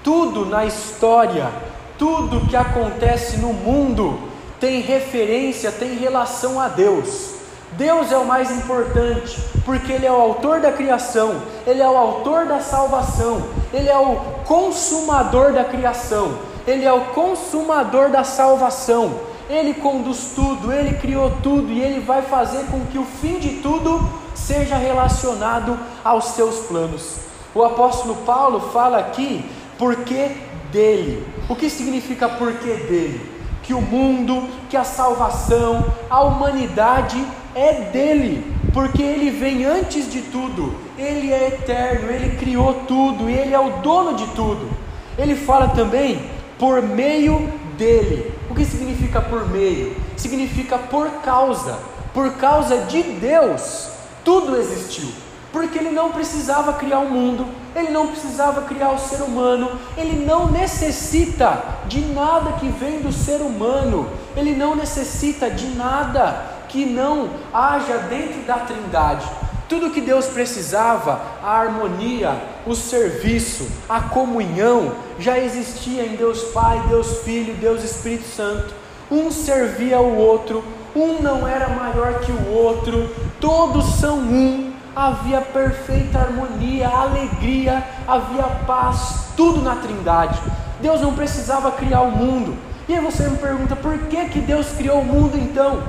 Tudo 0.03 0.45
na 0.45 0.65
história, 0.65 1.51
tudo 1.97 2.47
que 2.47 2.55
acontece 2.55 3.37
no 3.37 3.53
mundo 3.53 4.19
tem 4.59 4.81
referência, 4.81 5.71
tem 5.71 5.95
relação 5.95 6.59
a 6.59 6.67
Deus. 6.67 7.30
Deus 7.73 8.11
é 8.11 8.17
o 8.17 8.25
mais 8.25 8.51
importante, 8.51 9.39
porque 9.63 9.91
Ele 9.93 10.05
é 10.05 10.11
o 10.11 10.19
autor 10.19 10.59
da 10.59 10.71
criação, 10.71 11.41
Ele 11.65 11.81
é 11.81 11.89
o 11.89 11.97
autor 11.97 12.45
da 12.45 12.59
salvação, 12.59 13.43
Ele 13.73 13.89
é 13.89 13.97
o 13.97 14.15
consumador 14.45 15.53
da 15.53 15.63
criação, 15.63 16.37
Ele 16.67 16.85
é 16.85 16.91
o 16.91 17.05
consumador 17.05 18.09
da 18.09 18.23
salvação, 18.23 19.13
Ele 19.49 19.73
conduz 19.73 20.31
tudo, 20.35 20.71
Ele 20.71 20.97
criou 20.97 21.31
tudo 21.41 21.71
e 21.71 21.81
Ele 21.81 22.01
vai 22.01 22.21
fazer 22.21 22.65
com 22.65 22.81
que 22.87 22.97
o 22.97 23.05
fim 23.05 23.39
de 23.39 23.61
tudo 23.61 24.07
seja 24.35 24.75
relacionado 24.75 25.79
aos 26.03 26.25
seus 26.25 26.65
planos. 26.67 27.15
O 27.55 27.63
apóstolo 27.63 28.15
Paulo 28.25 28.59
fala 28.71 28.97
aqui, 28.97 29.45
porque 29.77 30.31
dele. 30.71 31.27
O 31.49 31.55
que 31.55 31.69
significa 31.69 32.27
porque 32.27 32.73
dele? 32.73 33.29
Que 33.63 33.73
o 33.73 33.81
mundo, 33.81 34.47
que 34.69 34.75
a 34.75 34.83
salvação, 34.83 35.85
a 36.09 36.21
humanidade 36.21 37.23
é 37.55 37.89
dele, 37.91 38.55
porque 38.73 39.01
ele 39.01 39.29
vem 39.29 39.65
antes 39.65 40.11
de 40.11 40.21
tudo, 40.21 40.75
ele 40.97 41.31
é 41.31 41.47
eterno, 41.47 42.11
ele 42.11 42.37
criou 42.37 42.73
tudo, 42.87 43.29
ele 43.29 43.53
é 43.53 43.59
o 43.59 43.81
dono 43.81 44.15
de 44.15 44.27
tudo. 44.27 44.69
Ele 45.17 45.35
fala 45.35 45.69
também 45.69 46.29
por 46.57 46.81
meio 46.81 47.51
dele. 47.77 48.33
O 48.49 48.55
que 48.55 48.65
significa 48.65 49.21
por 49.21 49.49
meio? 49.49 49.95
Significa 50.15 50.77
por 50.77 51.09
causa. 51.23 51.79
Por 52.13 52.33
causa 52.33 52.77
de 52.85 53.01
Deus, 53.01 53.89
tudo 54.23 54.57
existiu. 54.57 55.09
Porque 55.51 55.77
ele 55.77 55.91
não 55.91 56.11
precisava 56.11 56.73
criar 56.73 56.99
o 56.99 57.03
um 57.03 57.09
mundo, 57.09 57.45
ele 57.75 57.89
não 57.89 58.07
precisava 58.07 58.61
criar 58.61 58.91
o 58.91 58.99
ser 58.99 59.21
humano, 59.21 59.69
ele 59.97 60.25
não 60.25 60.49
necessita 60.49 61.61
de 61.87 61.99
nada 62.01 62.53
que 62.53 62.69
vem 62.69 63.01
do 63.01 63.11
ser 63.11 63.41
humano, 63.41 64.07
ele 64.35 64.53
não 64.55 64.75
necessita 64.75 65.49
de 65.49 65.67
nada 65.67 66.60
que 66.71 66.85
não 66.85 67.29
haja 67.53 67.97
dentro 68.09 68.41
da 68.43 68.59
Trindade. 68.59 69.25
Tudo 69.67 69.91
que 69.91 70.01
Deus 70.01 70.27
precisava, 70.27 71.21
a 71.43 71.51
harmonia, 71.51 72.35
o 72.65 72.75
serviço, 72.75 73.67
a 73.87 74.01
comunhão, 74.01 74.93
já 75.19 75.37
existia 75.37 76.05
em 76.05 76.15
Deus 76.15 76.43
Pai, 76.45 76.81
Deus 76.89 77.19
Filho, 77.19 77.53
Deus 77.55 77.83
Espírito 77.83 78.27
Santo. 78.27 78.73
Um 79.09 79.31
servia 79.31 79.99
o 79.99 80.17
outro, 80.17 80.63
um 80.95 81.21
não 81.21 81.47
era 81.47 81.69
maior 81.69 82.19
que 82.19 82.31
o 82.31 82.49
outro, 82.49 83.09
todos 83.39 83.85
são 83.95 84.17
um. 84.17 84.71
Havia 84.93 85.39
perfeita 85.39 86.19
harmonia, 86.19 86.89
alegria, 86.89 87.81
havia 88.05 88.43
paz, 88.43 89.27
tudo 89.37 89.61
na 89.61 89.75
Trindade. 89.75 90.39
Deus 90.81 90.99
não 90.99 91.13
precisava 91.13 91.71
criar 91.71 92.01
o 92.01 92.11
mundo. 92.11 92.57
E 92.89 92.93
aí 92.93 93.01
você 93.01 93.29
me 93.29 93.37
pergunta, 93.37 93.73
por 93.75 93.97
que, 93.97 94.25
que 94.25 94.39
Deus 94.39 94.67
criou 94.71 94.99
o 94.99 95.05
mundo 95.05 95.37
então? 95.37 95.81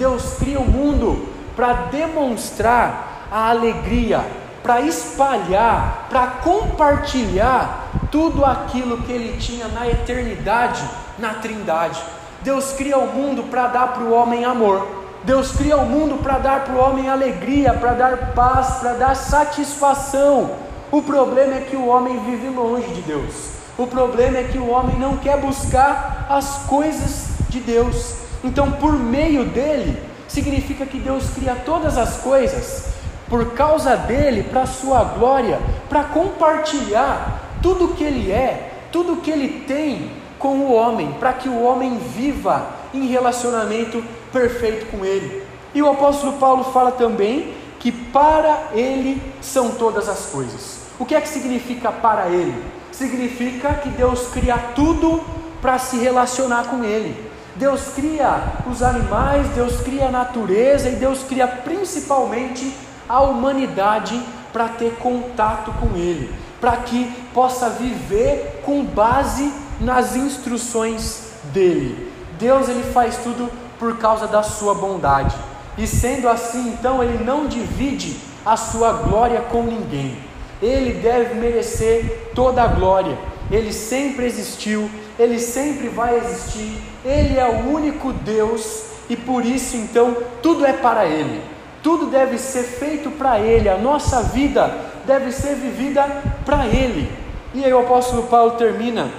Deus 0.00 0.36
cria 0.38 0.58
o 0.58 0.64
mundo 0.64 1.28
para 1.54 1.74
demonstrar 1.90 3.26
a 3.30 3.50
alegria, 3.50 4.24
para 4.62 4.80
espalhar, 4.80 6.06
para 6.08 6.26
compartilhar 6.42 7.90
tudo 8.10 8.42
aquilo 8.42 9.02
que 9.02 9.12
ele 9.12 9.36
tinha 9.36 9.68
na 9.68 9.86
eternidade, 9.86 10.82
na 11.18 11.34
Trindade. 11.34 12.02
Deus 12.40 12.72
cria 12.72 12.96
o 12.96 13.08
mundo 13.08 13.42
para 13.50 13.66
dar 13.66 13.88
para 13.88 14.02
o 14.02 14.14
homem 14.14 14.42
amor. 14.42 14.88
Deus 15.22 15.52
cria 15.52 15.76
o 15.76 15.84
mundo 15.84 16.22
para 16.22 16.38
dar 16.38 16.64
para 16.64 16.76
o 16.76 16.80
homem 16.80 17.10
alegria, 17.10 17.74
para 17.74 17.92
dar 17.92 18.32
paz, 18.32 18.76
para 18.80 18.94
dar 18.94 19.14
satisfação. 19.14 20.52
O 20.90 21.02
problema 21.02 21.56
é 21.56 21.66
que 21.68 21.76
o 21.76 21.86
homem 21.86 22.18
vive 22.20 22.48
longe 22.48 22.88
de 22.94 23.02
Deus. 23.02 23.50
O 23.76 23.86
problema 23.86 24.38
é 24.38 24.44
que 24.44 24.56
o 24.56 24.70
homem 24.70 24.98
não 24.98 25.18
quer 25.18 25.36
buscar 25.36 26.24
as 26.30 26.62
coisas 26.66 27.26
de 27.50 27.60
Deus. 27.60 28.19
Então, 28.42 28.72
por 28.72 28.92
meio 28.92 29.44
dele, 29.44 30.00
significa 30.28 30.86
que 30.86 30.98
Deus 30.98 31.30
cria 31.30 31.54
todas 31.54 31.98
as 31.98 32.18
coisas 32.18 32.88
por 33.28 33.52
causa 33.54 33.96
dele, 33.96 34.42
para 34.42 34.66
sua 34.66 35.04
glória, 35.04 35.60
para 35.88 36.04
compartilhar 36.04 37.58
tudo 37.62 37.94
que 37.94 38.02
ele 38.02 38.32
é, 38.32 38.72
tudo 38.90 39.20
que 39.20 39.30
ele 39.30 39.64
tem 39.66 40.10
com 40.38 40.56
o 40.58 40.72
homem, 40.72 41.12
para 41.20 41.32
que 41.32 41.48
o 41.48 41.62
homem 41.62 41.98
viva 41.98 42.66
em 42.92 43.06
relacionamento 43.06 44.02
perfeito 44.32 44.86
com 44.86 45.04
ele. 45.04 45.44
E 45.74 45.80
o 45.80 45.88
apóstolo 45.88 46.38
Paulo 46.38 46.64
fala 46.64 46.90
também 46.90 47.54
que 47.78 47.92
para 47.92 48.70
ele 48.72 49.22
são 49.40 49.70
todas 49.70 50.08
as 50.08 50.26
coisas. 50.26 50.80
O 50.98 51.04
que 51.04 51.14
é 51.14 51.20
que 51.20 51.28
significa 51.28 51.92
para 51.92 52.28
ele? 52.28 52.80
significa 53.00 53.74
que 53.74 53.88
Deus 53.88 54.28
cria 54.28 54.58
tudo 54.74 55.22
para 55.62 55.78
se 55.78 55.96
relacionar 55.96 56.64
com 56.64 56.84
Ele. 56.84 57.29
Deus 57.60 57.88
cria 57.94 58.42
os 58.66 58.82
animais, 58.82 59.46
Deus 59.48 59.82
cria 59.82 60.06
a 60.06 60.10
natureza 60.10 60.88
e 60.88 60.96
Deus 60.96 61.22
cria 61.28 61.46
principalmente 61.46 62.74
a 63.06 63.20
humanidade 63.20 64.18
para 64.50 64.66
ter 64.66 64.94
contato 64.94 65.70
com 65.72 65.94
Ele, 65.94 66.34
para 66.58 66.78
que 66.78 67.04
possa 67.34 67.68
viver 67.68 68.62
com 68.64 68.82
base 68.82 69.52
nas 69.78 70.16
instruções 70.16 71.32
dele. 71.52 72.10
Deus 72.38 72.66
ele 72.70 72.82
faz 72.94 73.18
tudo 73.18 73.50
por 73.78 73.98
causa 73.98 74.26
da 74.26 74.42
sua 74.42 74.74
bondade. 74.74 75.36
E 75.76 75.86
sendo 75.86 76.30
assim, 76.30 76.70
então 76.70 77.02
ele 77.04 77.22
não 77.22 77.46
divide 77.46 78.16
a 78.44 78.56
sua 78.56 78.92
glória 78.92 79.42
com 79.42 79.64
ninguém. 79.64 80.18
Ele 80.62 80.94
deve 80.94 81.34
merecer 81.34 82.30
toda 82.34 82.62
a 82.62 82.68
glória. 82.68 83.18
Ele 83.50 83.70
sempre 83.70 84.24
existiu, 84.24 84.90
ele 85.18 85.38
sempre 85.38 85.88
vai 85.88 86.16
existir. 86.16 86.89
Ele 87.04 87.38
é 87.38 87.46
o 87.46 87.68
único 87.68 88.12
Deus 88.12 88.84
e 89.08 89.16
por 89.16 89.44
isso 89.44 89.76
então 89.76 90.16
tudo 90.42 90.64
é 90.66 90.72
para 90.72 91.06
ele. 91.06 91.42
Tudo 91.82 92.06
deve 92.06 92.38
ser 92.38 92.62
feito 92.62 93.10
para 93.12 93.40
ele. 93.40 93.68
A 93.68 93.78
nossa 93.78 94.22
vida 94.22 94.70
deve 95.06 95.32
ser 95.32 95.54
vivida 95.54 96.06
para 96.44 96.66
ele. 96.66 97.10
E 97.52 97.64
aí 97.64 97.72
o 97.72 97.80
apóstolo 97.80 98.24
Paulo 98.24 98.52
termina 98.52 99.10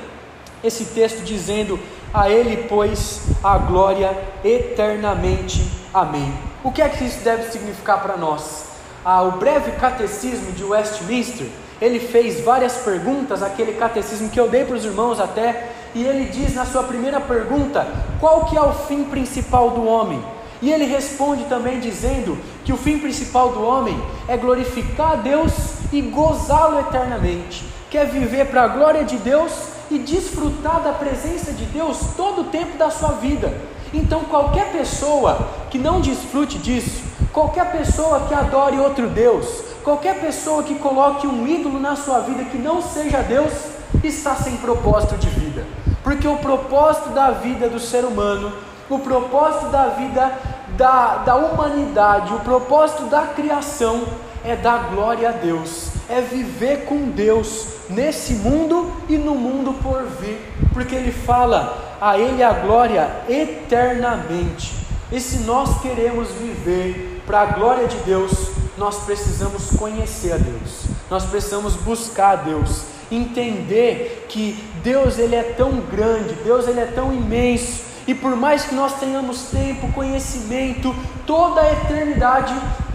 esse 0.63 0.85
texto 0.85 1.23
dizendo: 1.23 1.79
A 2.13 2.29
Ele, 2.29 2.65
pois, 2.69 3.21
a 3.43 3.57
glória 3.57 4.15
eternamente. 4.43 5.69
Amém. 5.93 6.33
O 6.63 6.71
que 6.71 6.81
é 6.81 6.87
que 6.87 7.03
isso 7.03 7.23
deve 7.23 7.51
significar 7.51 8.01
para 8.01 8.15
nós? 8.15 8.65
Ah, 9.03 9.23
o 9.23 9.31
breve 9.31 9.71
catecismo 9.71 10.51
de 10.51 10.63
Westminster, 10.63 11.47
ele 11.81 11.99
fez 11.99 12.39
várias 12.41 12.77
perguntas, 12.77 13.41
aquele 13.41 13.73
catecismo 13.73 14.29
que 14.29 14.39
eu 14.39 14.47
dei 14.47 14.63
para 14.63 14.75
os 14.75 14.85
irmãos 14.85 15.19
até, 15.19 15.71
e 15.93 16.03
ele 16.03 16.25
diz 16.25 16.55
na 16.55 16.65
sua 16.65 16.83
primeira 16.83 17.19
pergunta, 17.19 17.85
qual 18.19 18.45
que 18.45 18.57
é 18.57 18.61
o 18.61 18.73
fim 18.73 19.03
principal 19.03 19.71
do 19.71 19.85
homem? 19.85 20.23
E 20.61 20.71
ele 20.71 20.85
responde 20.85 21.45
também 21.45 21.79
dizendo 21.79 22.37
que 22.63 22.71
o 22.71 22.77
fim 22.77 22.99
principal 22.99 23.49
do 23.49 23.63
homem 23.63 23.99
é 24.27 24.37
glorificar 24.37 25.13
a 25.13 25.15
Deus 25.15 25.51
e 25.91 26.01
gozá-lo 26.01 26.79
eternamente, 26.79 27.65
quer 27.89 28.07
viver 28.07 28.45
para 28.45 28.63
a 28.63 28.67
glória 28.67 29.03
de 29.03 29.17
Deus 29.17 29.51
e 29.89 29.97
desfrutar 29.97 30.81
da 30.81 30.93
presença 30.93 31.51
de 31.51 31.65
Deus 31.65 31.97
todo 32.15 32.41
o 32.41 32.45
tempo 32.45 32.77
da 32.77 32.89
sua 32.89 33.13
vida. 33.13 33.51
Então, 33.93 34.21
qualquer 34.23 34.71
pessoa 34.71 35.49
que 35.69 35.77
não 35.77 35.99
desfrute 35.99 36.57
disso, 36.59 37.03
qualquer 37.33 37.71
pessoa 37.71 38.21
que 38.21 38.33
adore 38.33 38.79
outro 38.79 39.09
Deus, 39.09 39.63
qualquer 39.83 40.21
pessoa 40.21 40.63
que 40.63 40.75
coloque 40.75 41.27
um 41.27 41.45
ídolo 41.45 41.79
na 41.79 41.95
sua 41.97 42.19
vida 42.19 42.45
que 42.45 42.57
não 42.57 42.81
seja 42.81 43.21
Deus, 43.21 43.51
está 44.03 44.35
sem 44.35 44.55
propósito 44.57 45.17
de 45.17 45.27
vida. 45.27 45.80
Porque 46.03 46.27
o 46.27 46.37
propósito 46.37 47.09
da 47.09 47.31
vida 47.31 47.69
do 47.69 47.79
ser 47.79 48.03
humano, 48.03 48.51
o 48.89 48.99
propósito 48.99 49.67
da 49.67 49.87
vida 49.87 50.31
da, 50.77 51.17
da 51.17 51.35
humanidade, 51.35 52.33
o 52.33 52.39
propósito 52.39 53.05
da 53.05 53.27
criação 53.27 54.03
é 54.43 54.55
dar 54.55 54.89
glória 54.89 55.29
a 55.29 55.31
Deus, 55.31 55.89
é 56.09 56.21
viver 56.21 56.85
com 56.85 57.09
Deus 57.09 57.67
nesse 57.89 58.33
mundo 58.33 58.91
e 59.07 59.17
no 59.17 59.35
mundo 59.35 59.73
por 59.81 60.03
vir, 60.19 60.39
porque 60.73 60.95
Ele 60.95 61.11
fala 61.11 61.97
a 62.01 62.17
Ele 62.17 62.41
a 62.41 62.51
glória 62.53 63.09
eternamente. 63.29 64.73
E 65.11 65.19
se 65.19 65.39
nós 65.39 65.81
queremos 65.81 66.29
viver 66.29 67.21
para 67.25 67.41
a 67.41 67.45
glória 67.45 67.87
de 67.87 67.97
Deus, 67.97 68.31
nós 68.77 69.03
precisamos 69.03 69.69
conhecer 69.77 70.33
a 70.33 70.37
Deus, 70.37 70.85
nós 71.09 71.25
precisamos 71.25 71.75
buscar 71.75 72.31
a 72.31 72.35
Deus, 72.37 72.83
entender 73.11 74.25
que 74.29 74.57
Deus 74.83 75.19
ele 75.19 75.35
é 75.35 75.43
tão 75.43 75.81
grande, 75.81 76.33
Deus 76.43 76.67
ele 76.67 76.79
é 76.79 76.85
tão 76.85 77.13
imenso, 77.13 77.83
e 78.07 78.15
por 78.15 78.35
mais 78.35 78.63
que 78.65 78.73
nós 78.73 78.99
tenhamos 78.99 79.43
tempo, 79.43 79.91
conhecimento, 79.93 80.95
toda 81.27 81.61
a 81.61 81.71
eternidade 81.71 82.53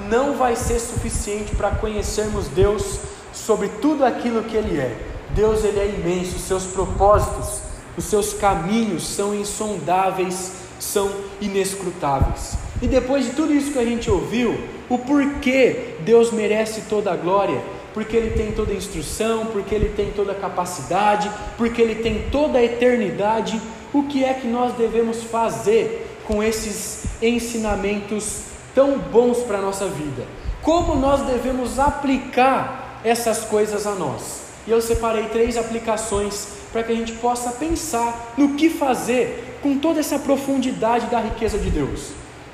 não 0.08 0.34
vai 0.34 0.56
ser 0.56 0.80
suficiente 0.80 1.54
para 1.54 1.70
conhecermos 1.70 2.48
Deus 2.48 2.98
sobre 3.32 3.68
tudo 3.68 4.04
aquilo 4.04 4.42
que 4.42 4.56
Ele 4.56 4.78
é. 4.78 4.96
Deus 5.30 5.64
ele 5.64 5.78
é 5.80 5.86
imenso, 5.86 6.38
seus 6.38 6.64
propósitos, 6.64 7.60
os 7.96 8.04
seus 8.04 8.32
caminhos 8.32 9.06
são 9.06 9.34
insondáveis, 9.34 10.52
são 10.78 11.10
inescrutáveis. 11.40 12.54
E 12.80 12.86
depois 12.86 13.24
de 13.24 13.32
tudo 13.32 13.52
isso 13.52 13.72
que 13.72 13.78
a 13.78 13.84
gente 13.84 14.10
ouviu, 14.10 14.58
o 14.88 14.98
porquê 14.98 15.96
Deus 16.00 16.30
merece 16.30 16.82
toda 16.82 17.12
a 17.12 17.16
glória, 17.16 17.60
porque 17.96 18.14
Ele 18.14 18.36
tem 18.36 18.52
toda 18.52 18.72
a 18.72 18.76
instrução, 18.76 19.46
porque 19.46 19.74
Ele 19.74 19.88
tem 19.88 20.10
toda 20.10 20.32
a 20.32 20.34
capacidade, 20.34 21.30
porque 21.56 21.80
Ele 21.80 21.94
tem 21.94 22.28
toda 22.30 22.58
a 22.58 22.62
eternidade, 22.62 23.58
o 23.90 24.02
que 24.02 24.22
é 24.22 24.34
que 24.34 24.46
nós 24.46 24.74
devemos 24.74 25.22
fazer 25.22 26.20
com 26.26 26.42
esses 26.42 27.06
ensinamentos 27.22 28.48
tão 28.74 28.98
bons 28.98 29.38
para 29.38 29.56
a 29.56 29.62
nossa 29.62 29.86
vida? 29.86 30.26
Como 30.60 30.94
nós 30.94 31.22
devemos 31.22 31.78
aplicar 31.78 33.00
essas 33.02 33.46
coisas 33.46 33.86
a 33.86 33.94
nós. 33.94 34.42
E 34.66 34.70
eu 34.70 34.82
separei 34.82 35.28
três 35.28 35.56
aplicações 35.56 36.48
para 36.70 36.82
que 36.82 36.92
a 36.92 36.96
gente 36.96 37.12
possa 37.12 37.52
pensar 37.52 38.34
no 38.36 38.56
que 38.56 38.68
fazer 38.68 39.58
com 39.62 39.78
toda 39.78 40.00
essa 40.00 40.18
profundidade 40.18 41.06
da 41.06 41.18
riqueza 41.18 41.56
de 41.56 41.70
Deus. 41.70 42.10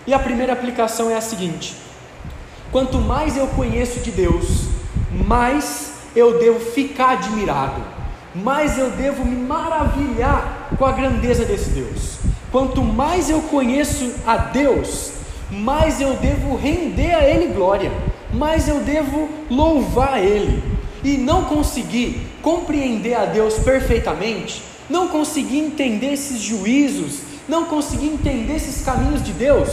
E 0.06 0.14
a 0.14 0.20
primeira 0.20 0.52
aplicação 0.52 1.10
é 1.10 1.16
a 1.16 1.20
seguinte: 1.20 1.74
quanto 2.70 2.98
mais 2.98 3.36
eu 3.36 3.48
conheço 3.48 3.98
de 3.98 4.12
Deus, 4.12 4.70
mais 5.12 5.92
eu 6.14 6.38
devo 6.38 6.60
ficar 6.60 7.12
admirado, 7.12 7.82
mais 8.34 8.78
eu 8.78 8.90
devo 8.90 9.24
me 9.24 9.36
maravilhar 9.36 10.70
com 10.78 10.84
a 10.84 10.92
grandeza 10.92 11.44
desse 11.44 11.70
Deus. 11.70 12.18
Quanto 12.50 12.82
mais 12.82 13.30
eu 13.30 13.40
conheço 13.42 14.12
a 14.26 14.36
Deus, 14.36 15.12
mais 15.50 16.00
eu 16.00 16.14
devo 16.14 16.56
render 16.56 17.14
a 17.14 17.26
Ele 17.26 17.52
glória 17.54 17.90
mas 18.32 18.66
eu 18.66 18.80
devo 18.80 19.28
louvar 19.50 20.22
Ele. 20.22 20.62
E 21.04 21.18
não 21.18 21.44
conseguir 21.44 22.26
compreender 22.40 23.14
a 23.14 23.24
Deus 23.24 23.58
perfeitamente, 23.58 24.62
não 24.88 25.08
conseguir 25.08 25.58
entender 25.58 26.12
esses 26.12 26.40
juízos, 26.40 27.20
não 27.48 27.64
conseguir 27.64 28.06
entender 28.06 28.54
esses 28.54 28.84
caminhos 28.84 29.22
de 29.22 29.32
Deus, 29.32 29.68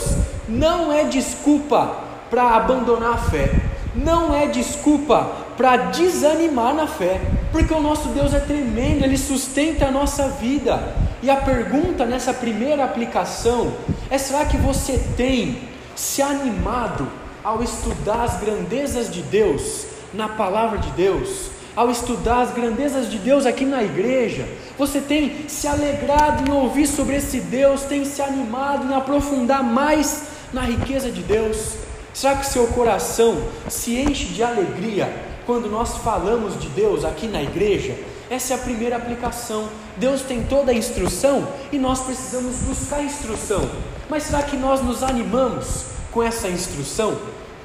não 0.48 0.92
é 0.92 1.04
desculpa 1.04 1.96
para 2.28 2.56
abandonar 2.56 3.14
a 3.14 3.18
fé, 3.18 3.50
não 3.94 4.34
é 4.34 4.46
desculpa 4.46 5.30
para 5.56 5.76
desanimar 5.76 6.74
na 6.74 6.86
fé, 6.86 7.20
porque 7.52 7.74
o 7.74 7.82
nosso 7.82 8.08
Deus 8.08 8.32
é 8.32 8.40
tremendo, 8.40 9.04
Ele 9.04 9.18
sustenta 9.18 9.86
a 9.86 9.90
nossa 9.90 10.28
vida. 10.28 10.94
E 11.22 11.28
a 11.28 11.36
pergunta 11.36 12.06
nessa 12.06 12.32
primeira 12.32 12.84
aplicação 12.84 13.72
é: 14.10 14.16
será 14.16 14.44
que 14.44 14.56
você 14.56 14.98
tem 15.16 15.58
se 15.94 16.22
animado 16.22 17.08
ao 17.44 17.62
estudar 17.62 18.22
as 18.22 18.40
grandezas 18.40 19.12
de 19.12 19.22
Deus 19.22 19.86
na 20.14 20.28
palavra 20.28 20.78
de 20.78 20.90
Deus, 20.92 21.50
ao 21.76 21.90
estudar 21.90 22.40
as 22.42 22.52
grandezas 22.52 23.10
de 23.10 23.18
Deus 23.18 23.46
aqui 23.46 23.64
na 23.64 23.82
igreja, 23.82 24.48
você 24.78 25.00
tem 25.00 25.48
se 25.48 25.68
alegrado 25.68 26.48
em 26.48 26.52
ouvir 26.52 26.86
sobre 26.86 27.16
esse 27.16 27.40
Deus, 27.40 27.82
tem 27.82 28.04
se 28.04 28.22
animado 28.22 28.90
em 28.90 28.94
aprofundar 28.94 29.62
mais 29.62 30.24
na 30.52 30.62
riqueza 30.62 31.10
de 31.10 31.22
Deus? 31.22 31.74
Será 32.12 32.36
que 32.36 32.46
seu 32.46 32.66
coração 32.68 33.42
se 33.68 33.96
enche 33.96 34.26
de 34.26 34.42
alegria 34.42 35.12
quando 35.46 35.70
nós 35.70 35.98
falamos 35.98 36.60
de 36.60 36.68
Deus 36.68 37.04
aqui 37.04 37.26
na 37.26 37.42
igreja? 37.42 37.96
Essa 38.28 38.54
é 38.54 38.56
a 38.56 38.60
primeira 38.60 38.96
aplicação. 38.96 39.68
Deus 39.96 40.22
tem 40.22 40.44
toda 40.44 40.72
a 40.72 40.74
instrução 40.74 41.46
e 41.72 41.78
nós 41.78 42.00
precisamos 42.00 42.56
buscar 42.58 43.02
instrução. 43.02 43.68
Mas 44.08 44.24
será 44.24 44.42
que 44.42 44.56
nós 44.56 44.82
nos 44.82 45.02
animamos 45.02 45.86
com 46.10 46.22
essa 46.22 46.48
instrução? 46.48 47.16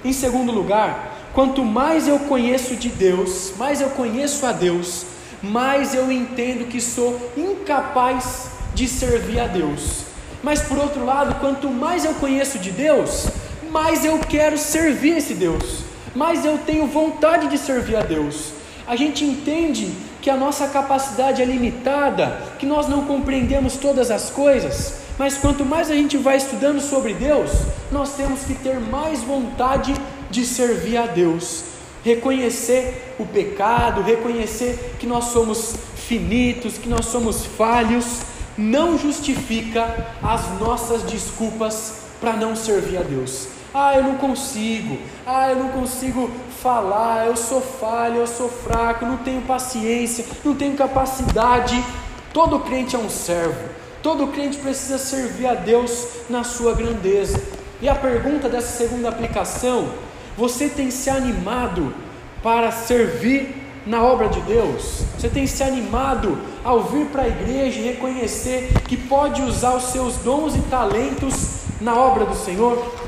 Em 0.04 0.14
segundo 0.14 0.52
lugar, 0.52 1.30
quanto 1.34 1.64
mais 1.66 2.08
eu 2.08 2.20
conheço 2.20 2.76
de 2.76 2.90
Deus, 2.90 3.54
mais 3.58 3.82
eu 3.82 3.90
conheço 3.90 4.46
a 4.46 4.52
Deus, 4.52 5.06
mais 5.42 5.94
eu 5.94 6.12
entendo 6.12 6.68
que 6.68 6.80
sou 6.80 7.32
incapaz 7.36 8.50
de 8.74 8.88
servir 8.88 9.40
a 9.40 9.48
Deus. 9.48 10.04
Mas 10.44 10.62
por 10.62 10.78
outro 10.78 11.04
lado, 11.04 11.40
quanto 11.40 11.70
mais 11.70 12.06
eu 12.06 12.14
conheço 12.16 12.60
de 12.60 12.72
Deus, 12.72 13.28
mais 13.76 14.06
eu 14.06 14.18
quero 14.20 14.58
servir 14.58 15.18
esse 15.18 15.34
Deus, 15.34 15.80
mais 16.16 16.46
eu 16.46 16.58
tenho 16.58 16.88
vontade 16.88 17.50
de 17.50 17.58
servir 17.58 17.98
a 17.98 18.04
Deus. 18.04 18.54
A 18.88 18.96
gente 18.96 19.26
entende 19.26 19.92
que 20.22 20.30
a 20.30 20.38
nossa 20.38 20.68
capacidade 20.68 21.42
é 21.42 21.46
limitada, 21.46 22.42
que 22.58 22.66
nós 22.66 22.88
não 22.88 23.04
compreendemos 23.04 23.76
todas 23.76 24.10
as 24.10 24.30
coisas, 24.30 25.02
mas 25.20 25.38
quanto 25.38 25.66
mais 25.66 25.92
a 25.92 25.94
gente 25.94 26.16
vai 26.16 26.38
estudando 26.38 26.80
sobre 26.80 27.14
Deus, 27.16 27.52
nós 27.92 28.16
temos 28.16 28.46
que 28.46 28.54
ter 28.54 28.80
mais 28.80 29.22
vontade 29.24 29.94
de 30.32 30.46
servir 30.46 30.96
a 30.96 31.06
Deus, 31.06 31.66
reconhecer 32.02 33.14
o 33.20 33.26
pecado, 33.26 34.02
reconhecer 34.02 34.96
que 34.98 35.06
nós 35.06 35.26
somos 35.26 35.76
finitos, 35.98 36.78
que 36.78 36.88
nós 36.88 37.08
somos 37.08 37.46
falhos, 37.46 38.22
não 38.58 38.98
justifica 38.98 40.14
as 40.24 40.62
nossas 40.62 41.04
desculpas 41.04 42.06
para 42.22 42.38
não 42.38 42.56
servir 42.56 43.00
a 43.00 43.02
Deus. 43.02 43.55
Ah, 43.78 43.94
eu 43.98 44.04
não 44.04 44.16
consigo. 44.16 44.98
Ah, 45.28 45.50
eu 45.50 45.58
não 45.58 45.68
consigo 45.68 46.32
falar. 46.62 47.26
Eu 47.26 47.36
sou 47.36 47.60
falho, 47.60 48.16
eu 48.16 48.28
sou 48.28 48.48
fraco, 48.48 49.06
não 49.06 49.18
tenho 49.18 49.42
paciência, 49.42 50.24
não 50.46 50.56
tenho 50.56 50.78
capacidade. 50.78 51.84
Todo 52.32 52.62
crente 52.62 52.96
é 52.96 53.00
um 53.00 53.10
servo. 53.10 53.68
Todo 54.02 54.28
crente 54.28 54.60
precisa 54.60 54.98
servir 54.98 55.48
a 55.48 55.56
Deus 55.56 56.08
na 56.30 56.46
sua 56.46 56.74
grandeza. 56.74 57.44
E 57.82 57.90
a 57.90 57.96
pergunta 57.96 58.48
dessa 58.48 58.78
segunda 58.78 59.10
aplicação: 59.10 59.90
você 60.38 60.70
tem 60.70 60.90
se 60.90 61.10
animado 61.10 61.94
para 62.42 62.72
servir 62.72 63.62
na 63.86 64.02
obra 64.02 64.30
de 64.30 64.40
Deus? 64.40 65.02
Você 65.20 65.28
tem 65.28 65.46
se 65.46 65.62
animado 65.64 66.40
ao 66.64 66.84
vir 66.84 67.08
para 67.08 67.24
a 67.24 67.28
igreja 67.28 67.82
e 67.82 67.84
reconhecer 67.84 68.72
que 68.88 68.96
pode 68.96 69.42
usar 69.42 69.76
os 69.76 69.92
seus 69.92 70.16
dons 70.16 70.56
e 70.56 70.62
talentos 70.62 71.56
na 71.82 71.94
obra 71.94 72.24
do 72.26 72.36
Senhor? 72.36 73.05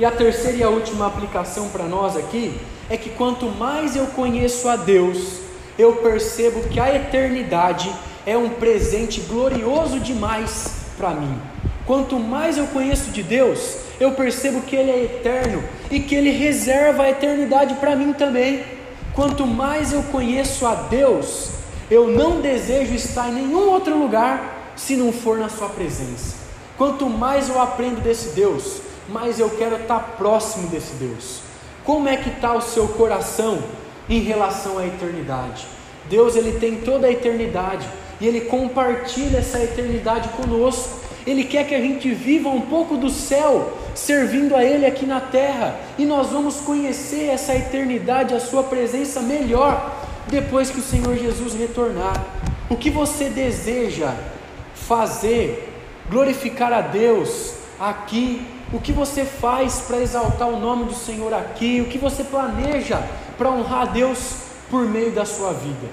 E 0.00 0.04
a 0.06 0.10
terceira 0.10 0.56
e 0.56 0.62
a 0.62 0.70
última 0.70 1.06
aplicação 1.06 1.68
para 1.68 1.84
nós 1.84 2.16
aqui 2.16 2.58
é 2.88 2.96
que 2.96 3.10
quanto 3.10 3.44
mais 3.44 3.94
eu 3.94 4.06
conheço 4.06 4.66
a 4.66 4.74
Deus, 4.74 5.40
eu 5.78 5.96
percebo 5.96 6.66
que 6.70 6.80
a 6.80 6.96
eternidade 6.96 7.92
é 8.24 8.34
um 8.34 8.48
presente 8.48 9.20
glorioso 9.20 10.00
demais 10.00 10.86
para 10.96 11.10
mim. 11.10 11.38
Quanto 11.84 12.18
mais 12.18 12.56
eu 12.56 12.66
conheço 12.68 13.10
de 13.10 13.22
Deus, 13.22 13.76
eu 14.00 14.12
percebo 14.12 14.62
que 14.62 14.74
Ele 14.74 14.90
é 14.90 15.04
eterno 15.04 15.62
e 15.90 16.00
que 16.00 16.14
Ele 16.14 16.30
reserva 16.30 17.02
a 17.02 17.10
eternidade 17.10 17.74
para 17.74 17.94
mim 17.94 18.14
também. 18.14 18.64
Quanto 19.12 19.46
mais 19.46 19.92
eu 19.92 20.02
conheço 20.04 20.64
a 20.66 20.76
Deus, 20.76 21.50
eu 21.90 22.06
não 22.06 22.40
desejo 22.40 22.94
estar 22.94 23.28
em 23.28 23.34
nenhum 23.34 23.68
outro 23.68 23.98
lugar 23.98 24.72
se 24.76 24.96
não 24.96 25.12
for 25.12 25.36
na 25.36 25.50
Sua 25.50 25.68
presença. 25.68 26.36
Quanto 26.78 27.04
mais 27.06 27.50
eu 27.50 27.60
aprendo 27.60 28.00
desse 28.00 28.30
Deus, 28.30 28.88
mais 29.08 29.38
eu 29.38 29.50
quero 29.50 29.76
estar 29.76 30.16
próximo 30.16 30.68
desse 30.68 30.94
Deus. 30.94 31.40
Como 31.84 32.08
é 32.08 32.16
que 32.16 32.28
está 32.28 32.54
o 32.54 32.60
seu 32.60 32.88
coração 32.88 33.62
em 34.08 34.20
relação 34.20 34.78
à 34.78 34.86
eternidade? 34.86 35.66
Deus 36.08 36.36
ele 36.36 36.58
tem 36.58 36.76
toda 36.76 37.06
a 37.06 37.10
eternidade 37.10 37.88
e 38.20 38.26
ele 38.26 38.42
compartilha 38.42 39.38
essa 39.38 39.62
eternidade 39.62 40.28
conosco. 40.30 41.00
Ele 41.26 41.44
quer 41.44 41.66
que 41.66 41.74
a 41.74 41.80
gente 41.80 42.12
viva 42.12 42.48
um 42.48 42.62
pouco 42.62 42.96
do 42.96 43.10
céu, 43.10 43.76
servindo 43.94 44.56
a 44.56 44.64
Ele 44.64 44.86
aqui 44.86 45.04
na 45.04 45.20
terra, 45.20 45.78
e 45.98 46.06
nós 46.06 46.28
vamos 46.28 46.56
conhecer 46.56 47.28
essa 47.28 47.54
eternidade, 47.54 48.34
a 48.34 48.40
Sua 48.40 48.62
presença 48.62 49.20
melhor, 49.20 49.94
depois 50.28 50.70
que 50.70 50.78
o 50.78 50.82
Senhor 50.82 51.16
Jesus 51.16 51.54
retornar. 51.54 52.24
O 52.70 52.76
que 52.76 52.90
você 52.90 53.28
deseja 53.28 54.14
fazer, 54.74 55.68
glorificar 56.08 56.72
a 56.72 56.80
Deus 56.80 57.52
aqui, 57.78 58.46
o 58.72 58.78
que 58.78 58.92
você 58.92 59.24
faz 59.24 59.82
para 59.86 60.00
exaltar 60.00 60.48
o 60.48 60.60
nome 60.60 60.84
do 60.84 60.94
Senhor 60.94 61.34
aqui, 61.34 61.80
o 61.80 61.88
que 61.90 61.98
você 61.98 62.22
planeja 62.22 63.02
para 63.36 63.50
honrar 63.50 63.82
a 63.82 63.86
Deus 63.86 64.34
por 64.70 64.82
meio 64.86 65.10
da 65.10 65.24
sua 65.24 65.52
vida? 65.52 65.88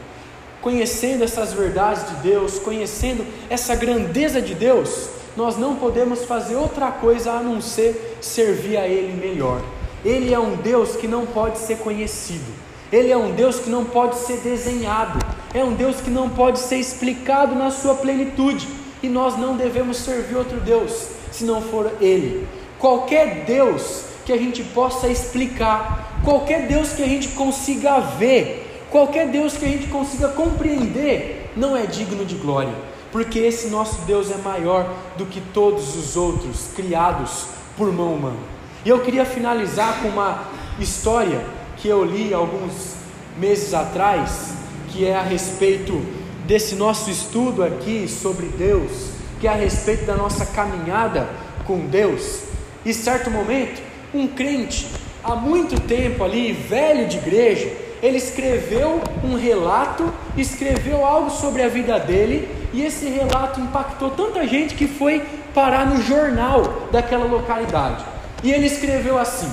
Conhecendo 0.61 1.23
essas 1.23 1.53
verdades 1.53 2.07
de 2.07 2.15
Deus, 2.17 2.59
conhecendo 2.59 3.25
essa 3.49 3.75
grandeza 3.75 4.41
de 4.41 4.53
Deus, 4.53 5.09
nós 5.35 5.57
não 5.57 5.75
podemos 5.75 6.25
fazer 6.25 6.55
outra 6.55 6.91
coisa 6.91 7.31
a 7.31 7.41
não 7.41 7.61
ser 7.61 8.17
servir 8.21 8.77
a 8.77 8.87
Ele 8.87 9.13
melhor. 9.13 9.61
Ele 10.05 10.31
é 10.31 10.39
um 10.39 10.55
Deus 10.55 10.95
que 10.95 11.07
não 11.07 11.25
pode 11.25 11.57
ser 11.57 11.77
conhecido, 11.79 12.51
Ele 12.91 13.11
é 13.11 13.17
um 13.17 13.31
Deus 13.31 13.59
que 13.59 13.69
não 13.69 13.85
pode 13.85 14.17
ser 14.17 14.37
desenhado, 14.37 15.17
é 15.51 15.63
um 15.63 15.73
Deus 15.73 15.99
que 15.99 16.11
não 16.11 16.29
pode 16.29 16.59
ser 16.59 16.77
explicado 16.77 17.55
na 17.55 17.71
sua 17.71 17.95
plenitude, 17.95 18.67
e 19.01 19.09
nós 19.09 19.35
não 19.37 19.55
devemos 19.55 19.97
servir 19.97 20.35
outro 20.35 20.59
Deus 20.59 21.07
se 21.31 21.43
não 21.43 21.61
for 21.61 21.91
Ele. 21.99 22.47
Qualquer 22.79 23.45
Deus 23.45 24.03
que 24.25 24.33
a 24.33 24.37
gente 24.37 24.63
possa 24.63 25.07
explicar, 25.07 26.19
qualquer 26.23 26.67
Deus 26.67 26.93
que 26.93 27.03
a 27.03 27.07
gente 27.07 27.29
consiga 27.29 27.99
ver, 27.99 28.85
qualquer 28.89 29.27
Deus 29.29 29.53
que 29.53 29.65
a 29.65 29.69
gente 29.69 29.87
consiga 29.87 30.29
compreender, 30.29 31.51
não 31.55 31.75
é 31.75 31.85
digno 31.85 32.25
de 32.25 32.35
glória 32.35 32.73
porque 33.11 33.39
esse 33.39 33.67
nosso 33.67 34.01
Deus 34.01 34.31
é 34.31 34.37
maior 34.37 34.93
do 35.17 35.25
que 35.25 35.41
todos 35.41 35.95
os 35.95 36.15
outros 36.15 36.69
criados 36.75 37.47
por 37.75 37.91
mão 37.91 38.13
humana. 38.13 38.37
E 38.85 38.89
eu 38.89 38.99
queria 39.01 39.25
finalizar 39.25 40.01
com 40.01 40.09
uma 40.09 40.43
história 40.79 41.45
que 41.77 41.87
eu 41.87 42.03
li 42.03 42.33
alguns 42.33 42.95
meses 43.37 43.73
atrás, 43.73 44.53
que 44.89 45.05
é 45.05 45.15
a 45.15 45.21
respeito 45.21 46.01
desse 46.45 46.75
nosso 46.75 47.09
estudo 47.09 47.63
aqui 47.63 48.07
sobre 48.07 48.47
Deus, 48.47 49.09
que 49.39 49.47
é 49.47 49.51
a 49.51 49.55
respeito 49.55 50.05
da 50.05 50.15
nossa 50.15 50.45
caminhada 50.45 51.29
com 51.65 51.85
Deus. 51.87 52.41
E 52.85 52.93
certo 52.93 53.29
momento, 53.29 53.81
um 54.13 54.27
crente, 54.27 54.87
há 55.23 55.35
muito 55.35 55.79
tempo 55.81 56.23
ali, 56.23 56.53
velho 56.53 57.07
de 57.07 57.17
igreja, 57.17 57.71
ele 58.01 58.17
escreveu 58.17 59.01
um 59.23 59.35
relato, 59.35 60.13
escreveu 60.37 61.05
algo 61.05 61.29
sobre 61.29 61.63
a 61.63 61.67
vida 61.67 61.99
dele, 61.99 62.47
e 62.73 62.83
esse 62.83 63.07
relato 63.09 63.59
impactou 63.59 64.11
tanta 64.11 64.45
gente 64.47 64.75
que 64.75 64.87
foi 64.87 65.23
parar 65.53 65.85
no 65.85 66.01
jornal 66.01 66.87
daquela 66.91 67.25
localidade. 67.25 68.05
E 68.43 68.51
ele 68.51 68.67
escreveu 68.67 69.17
assim: 69.17 69.51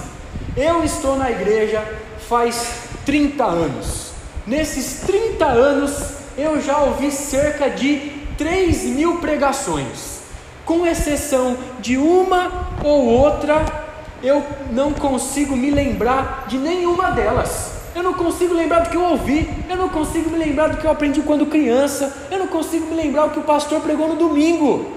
Eu 0.57 0.85
estou 0.85 1.17
na 1.17 1.31
igreja 1.31 1.83
faz 2.29 2.89
30 3.07 3.45
anos. 3.45 4.13
Nesses 4.47 5.01
30 5.01 5.47
anos 5.47 6.15
eu 6.37 6.61
já 6.61 6.79
ouvi 6.79 7.11
cerca 7.11 7.71
de 7.71 8.13
3 8.37 8.85
mil 8.85 9.19
pregações. 9.19 10.14
Com 10.65 10.87
exceção 10.87 11.57
de 11.81 11.97
uma 11.97 12.71
ou 12.83 13.07
outra, 13.07 13.65
eu 14.23 14.43
não 14.71 14.93
consigo 14.93 15.55
me 15.57 15.71
lembrar 15.71 16.47
de 16.49 16.57
nenhuma 16.57 17.11
delas. 17.11 17.73
Eu 17.95 18.03
não 18.03 18.15
consigo 18.15 18.55
lembrar 18.55 18.81
do 18.81 18.91
que 18.91 18.97
eu 18.97 19.05
ouvi, 19.05 19.49
eu 19.69 19.77
não 19.77 19.89
consigo 19.89 20.29
me 20.31 20.39
lembrar 20.39 20.69
do 20.69 20.79
que 20.79 20.85
eu 20.85 20.91
aprendi 20.91 21.21
quando 21.21 21.47
criança, 21.47 22.13
eu 22.31 22.39
não 22.39 22.49
consigo 22.49 22.87
me 22.87 22.97
lembrar 22.97 23.27
o 23.27 23.31
que 23.31 23.39
o 23.39 23.43
pastor 23.43 23.81
pregou 23.81 24.09
no 24.09 24.17
domingo. 24.17 24.91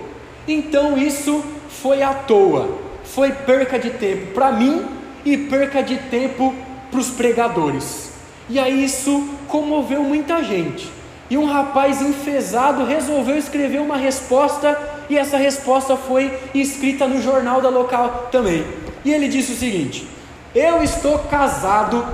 Então 0.47 0.97
isso 0.97 1.43
foi 1.69 2.01
à 2.01 2.13
toa, 2.13 2.69
foi 3.03 3.31
perca 3.31 3.77
de 3.77 3.91
tempo 3.91 4.33
para 4.33 4.51
mim 4.51 4.85
e 5.23 5.37
perca 5.37 5.83
de 5.83 5.97
tempo 5.97 6.55
para 6.89 6.99
os 6.99 7.09
pregadores. 7.09 8.11
E 8.49 8.57
aí 8.57 8.83
isso 8.83 9.29
comoveu 9.47 10.01
muita 10.03 10.41
gente. 10.41 10.89
E 11.29 11.37
um 11.37 11.45
rapaz 11.45 12.01
enfesado 12.01 12.85
resolveu 12.85 13.37
escrever 13.37 13.81
uma 13.81 13.97
resposta, 13.97 14.96
e 15.09 15.17
essa 15.17 15.37
resposta 15.37 15.95
foi 15.95 16.37
escrita 16.53 17.07
no 17.07 17.21
jornal 17.21 17.61
da 17.61 17.69
local 17.69 18.27
também. 18.31 18.65
E 19.05 19.11
ele 19.11 19.27
disse 19.27 19.53
o 19.53 19.55
seguinte: 19.55 20.07
Eu 20.53 20.83
estou 20.83 21.19
casado 21.19 22.05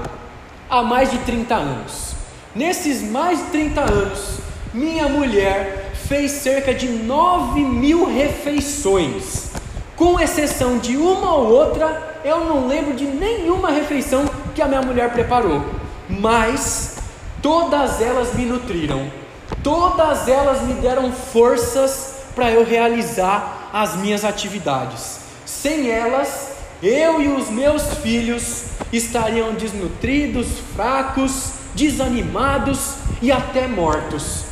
há 0.70 0.82
mais 0.84 1.10
de 1.12 1.18
30 1.20 1.56
anos. 1.56 2.14
Nesses 2.56 3.02
mais 3.02 3.40
de 3.40 3.46
30 3.46 3.82
anos, 3.82 4.38
minha 4.74 5.08
mulher 5.08 5.92
fez 6.08 6.32
cerca 6.32 6.74
de 6.74 6.88
9 6.88 7.62
mil 7.62 8.06
refeições. 8.06 9.52
Com 9.96 10.20
exceção 10.20 10.78
de 10.78 10.98
uma 10.98 11.34
ou 11.36 11.52
outra, 11.52 12.20
eu 12.24 12.46
não 12.46 12.68
lembro 12.68 12.94
de 12.94 13.06
nenhuma 13.06 13.72
refeição 13.72 14.26
que 14.54 14.62
a 14.62 14.68
minha 14.68 14.82
mulher 14.82 15.12
preparou. 15.14 15.64
Mas 16.10 16.98
todas 17.42 18.02
elas 18.02 18.34
me 18.34 18.46
nutriram, 18.46 19.12
todas 19.64 20.28
elas 20.28 20.62
me 20.62 20.74
deram 20.76 21.12
forças 21.12 22.23
para 22.36 22.52
eu 22.52 22.66
realizar 22.66 23.70
as 23.74 23.96
minhas 23.96 24.24
atividades. 24.24 25.20
Sem 25.46 25.90
elas, 25.90 26.52
eu 26.82 27.22
e 27.22 27.28
os 27.30 27.50
meus 27.50 27.84
filhos 27.96 28.66
estariam 28.92 29.54
desnutridos, 29.54 30.48
fracos, 30.76 31.54
desanimados 31.74 32.96
e 33.22 33.32
até 33.32 33.68
mortos. 33.68 34.44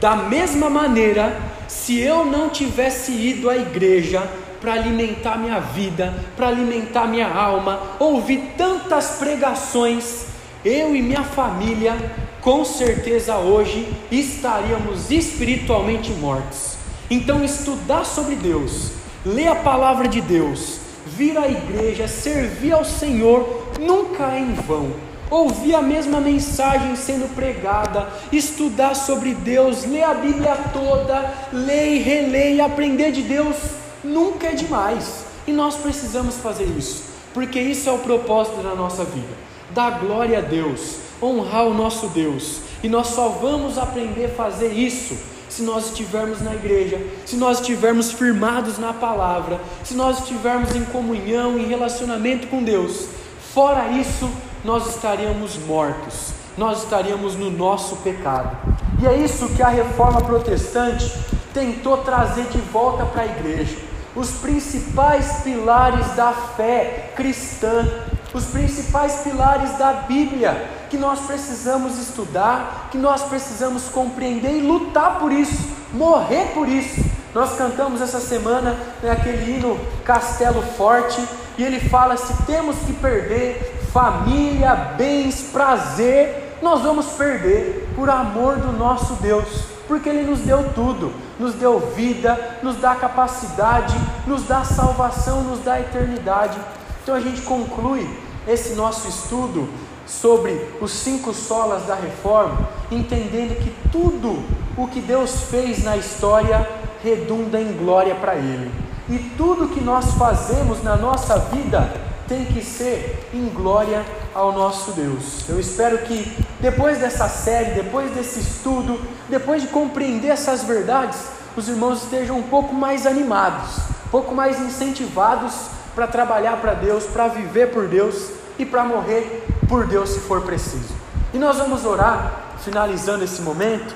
Da 0.00 0.16
mesma 0.16 0.70
maneira, 0.70 1.40
se 1.66 1.98
eu 1.98 2.24
não 2.24 2.48
tivesse 2.48 3.12
ido 3.12 3.48
à 3.48 3.56
igreja 3.56 4.22
para 4.60 4.74
alimentar 4.74 5.38
minha 5.38 5.58
vida, 5.58 6.14
para 6.36 6.48
alimentar 6.48 7.06
minha 7.06 7.28
alma, 7.28 7.80
ouvir 7.98 8.54
tantas 8.56 9.12
pregações, 9.12 10.26
eu 10.64 10.94
e 10.94 11.00
minha 11.00 11.22
família, 11.22 11.96
com 12.40 12.64
certeza 12.64 13.36
hoje 13.36 13.90
estaríamos 14.10 15.10
espiritualmente 15.10 16.10
mortos. 16.12 16.79
Então, 17.10 17.42
estudar 17.42 18.04
sobre 18.04 18.36
Deus, 18.36 18.92
ler 19.26 19.48
a 19.48 19.56
palavra 19.56 20.06
de 20.06 20.20
Deus, 20.20 20.78
vir 21.04 21.36
à 21.36 21.48
igreja, 21.48 22.06
servir 22.06 22.72
ao 22.72 22.84
Senhor, 22.84 23.66
nunca 23.80 24.32
é 24.32 24.38
em 24.38 24.54
vão. 24.54 24.92
Ouvir 25.28 25.74
a 25.74 25.82
mesma 25.82 26.20
mensagem 26.20 26.94
sendo 26.94 27.34
pregada, 27.34 28.08
estudar 28.30 28.94
sobre 28.94 29.34
Deus, 29.34 29.84
ler 29.84 30.04
a 30.04 30.14
Bíblia 30.14 30.56
toda, 30.72 31.34
ler 31.52 31.96
e 31.96 31.98
reler 31.98 32.54
e 32.54 32.60
aprender 32.60 33.10
de 33.10 33.22
Deus, 33.22 33.56
nunca 34.04 34.46
é 34.46 34.54
demais. 34.54 35.24
E 35.48 35.52
nós 35.52 35.74
precisamos 35.74 36.36
fazer 36.36 36.66
isso, 36.78 37.02
porque 37.34 37.58
isso 37.58 37.88
é 37.88 37.92
o 37.92 37.98
propósito 37.98 38.62
da 38.62 38.76
nossa 38.76 39.02
vida: 39.02 39.34
dar 39.70 39.98
glória 39.98 40.38
a 40.38 40.42
Deus, 40.42 40.98
honrar 41.20 41.66
o 41.66 41.74
nosso 41.74 42.06
Deus. 42.08 42.60
E 42.84 42.88
nós 42.88 43.08
só 43.08 43.28
vamos 43.30 43.78
aprender 43.78 44.26
a 44.26 44.34
fazer 44.34 44.72
isso 44.72 45.16
se 45.50 45.62
nós 45.62 45.86
estivermos 45.86 46.40
na 46.40 46.54
igreja, 46.54 46.98
se 47.26 47.36
nós 47.36 47.60
estivermos 47.60 48.12
firmados 48.12 48.78
na 48.78 48.92
palavra, 48.92 49.60
se 49.84 49.94
nós 49.94 50.20
estivermos 50.20 50.74
em 50.74 50.84
comunhão, 50.84 51.58
em 51.58 51.66
relacionamento 51.66 52.46
com 52.46 52.62
Deus. 52.62 53.08
Fora 53.52 53.88
isso, 53.88 54.30
nós 54.64 54.94
estaríamos 54.94 55.56
mortos, 55.66 56.32
nós 56.56 56.84
estaríamos 56.84 57.34
no 57.34 57.50
nosso 57.50 57.96
pecado. 57.96 58.56
E 59.02 59.06
é 59.06 59.16
isso 59.16 59.48
que 59.50 59.62
a 59.62 59.68
reforma 59.68 60.20
protestante 60.20 61.12
tentou 61.52 61.98
trazer 61.98 62.44
de 62.44 62.58
volta 62.58 63.04
para 63.04 63.22
a 63.22 63.26
igreja. 63.26 63.76
Os 64.14 64.30
principais 64.32 65.40
pilares 65.42 66.14
da 66.14 66.32
fé 66.32 67.12
cristã, 67.16 67.86
os 68.32 68.44
principais 68.46 69.20
pilares 69.22 69.76
da 69.78 69.92
Bíblia, 69.92 70.79
que 70.90 70.98
nós 70.98 71.20
precisamos 71.20 71.96
estudar, 71.98 72.88
que 72.90 72.98
nós 72.98 73.22
precisamos 73.22 73.84
compreender 73.84 74.58
e 74.58 74.60
lutar 74.60 75.20
por 75.20 75.32
isso, 75.32 75.70
morrer 75.92 76.52
por 76.52 76.68
isso. 76.68 77.02
Nós 77.32 77.56
cantamos 77.56 78.00
essa 78.00 78.20
semana 78.20 78.76
né, 79.00 79.12
aquele 79.12 79.56
hino 79.56 79.78
Castelo 80.04 80.60
Forte, 80.76 81.24
e 81.56 81.62
ele 81.62 81.78
fala: 81.78 82.16
se 82.16 82.42
temos 82.42 82.76
que 82.80 82.92
perder 82.92 83.78
família, 83.92 84.74
bens, 84.96 85.42
prazer, 85.52 86.58
nós 86.60 86.82
vamos 86.82 87.06
perder 87.06 87.88
por 87.94 88.10
amor 88.10 88.56
do 88.56 88.72
nosso 88.72 89.14
Deus, 89.14 89.64
porque 89.86 90.08
Ele 90.08 90.28
nos 90.28 90.40
deu 90.40 90.72
tudo, 90.74 91.12
nos 91.38 91.54
deu 91.54 91.78
vida, 91.94 92.58
nos 92.62 92.76
dá 92.76 92.94
capacidade, 92.94 93.96
nos 94.26 94.44
dá 94.44 94.64
salvação, 94.64 95.42
nos 95.42 95.60
dá 95.60 95.80
eternidade. 95.80 96.58
Então 97.02 97.14
a 97.14 97.20
gente 97.20 97.42
conclui 97.42 98.08
esse 98.46 98.74
nosso 98.74 99.08
estudo 99.08 99.68
sobre 100.10 100.68
os 100.80 100.90
cinco 100.90 101.32
solas 101.32 101.86
da 101.86 101.94
reforma, 101.94 102.68
entendendo 102.90 103.56
que 103.62 103.72
tudo 103.90 104.42
o 104.76 104.88
que 104.88 105.00
Deus 105.00 105.42
fez 105.50 105.84
na 105.84 105.96
história 105.96 106.68
redunda 107.02 107.60
em 107.60 107.72
glória 107.72 108.14
para 108.14 108.34
Ele. 108.34 108.70
E 109.08 109.18
tudo 109.36 109.68
que 109.68 109.80
nós 109.80 110.12
fazemos 110.14 110.82
na 110.82 110.96
nossa 110.96 111.38
vida 111.38 111.92
tem 112.26 112.44
que 112.44 112.62
ser 112.62 113.28
em 113.32 113.48
glória 113.48 114.04
ao 114.34 114.52
nosso 114.52 114.92
Deus. 114.92 115.48
Eu 115.48 115.58
espero 115.58 115.98
que 115.98 116.36
depois 116.60 116.98
dessa 116.98 117.28
série, 117.28 117.72
depois 117.72 118.10
desse 118.12 118.40
estudo, 118.40 119.00
depois 119.28 119.62
de 119.62 119.68
compreender 119.68 120.28
essas 120.28 120.62
verdades, 120.62 121.18
os 121.56 121.68
irmãos 121.68 122.04
estejam 122.04 122.38
um 122.38 122.42
pouco 122.42 122.72
mais 122.74 123.06
animados, 123.06 123.78
um 124.06 124.10
pouco 124.10 124.34
mais 124.34 124.60
incentivados 124.60 125.54
para 125.94 126.06
trabalhar 126.06 126.60
para 126.60 126.74
Deus, 126.74 127.04
para 127.04 127.26
viver 127.28 127.70
por 127.70 127.88
Deus 127.88 128.30
e 128.58 128.64
para 128.64 128.84
morrer 128.84 129.44
por 129.70 129.86
Deus 129.86 130.10
se 130.10 130.18
for 130.18 130.42
preciso. 130.42 130.92
E 131.32 131.38
nós 131.38 131.56
vamos 131.56 131.84
orar, 131.86 132.56
finalizando 132.64 133.22
esse 133.22 133.40
momento, 133.40 133.94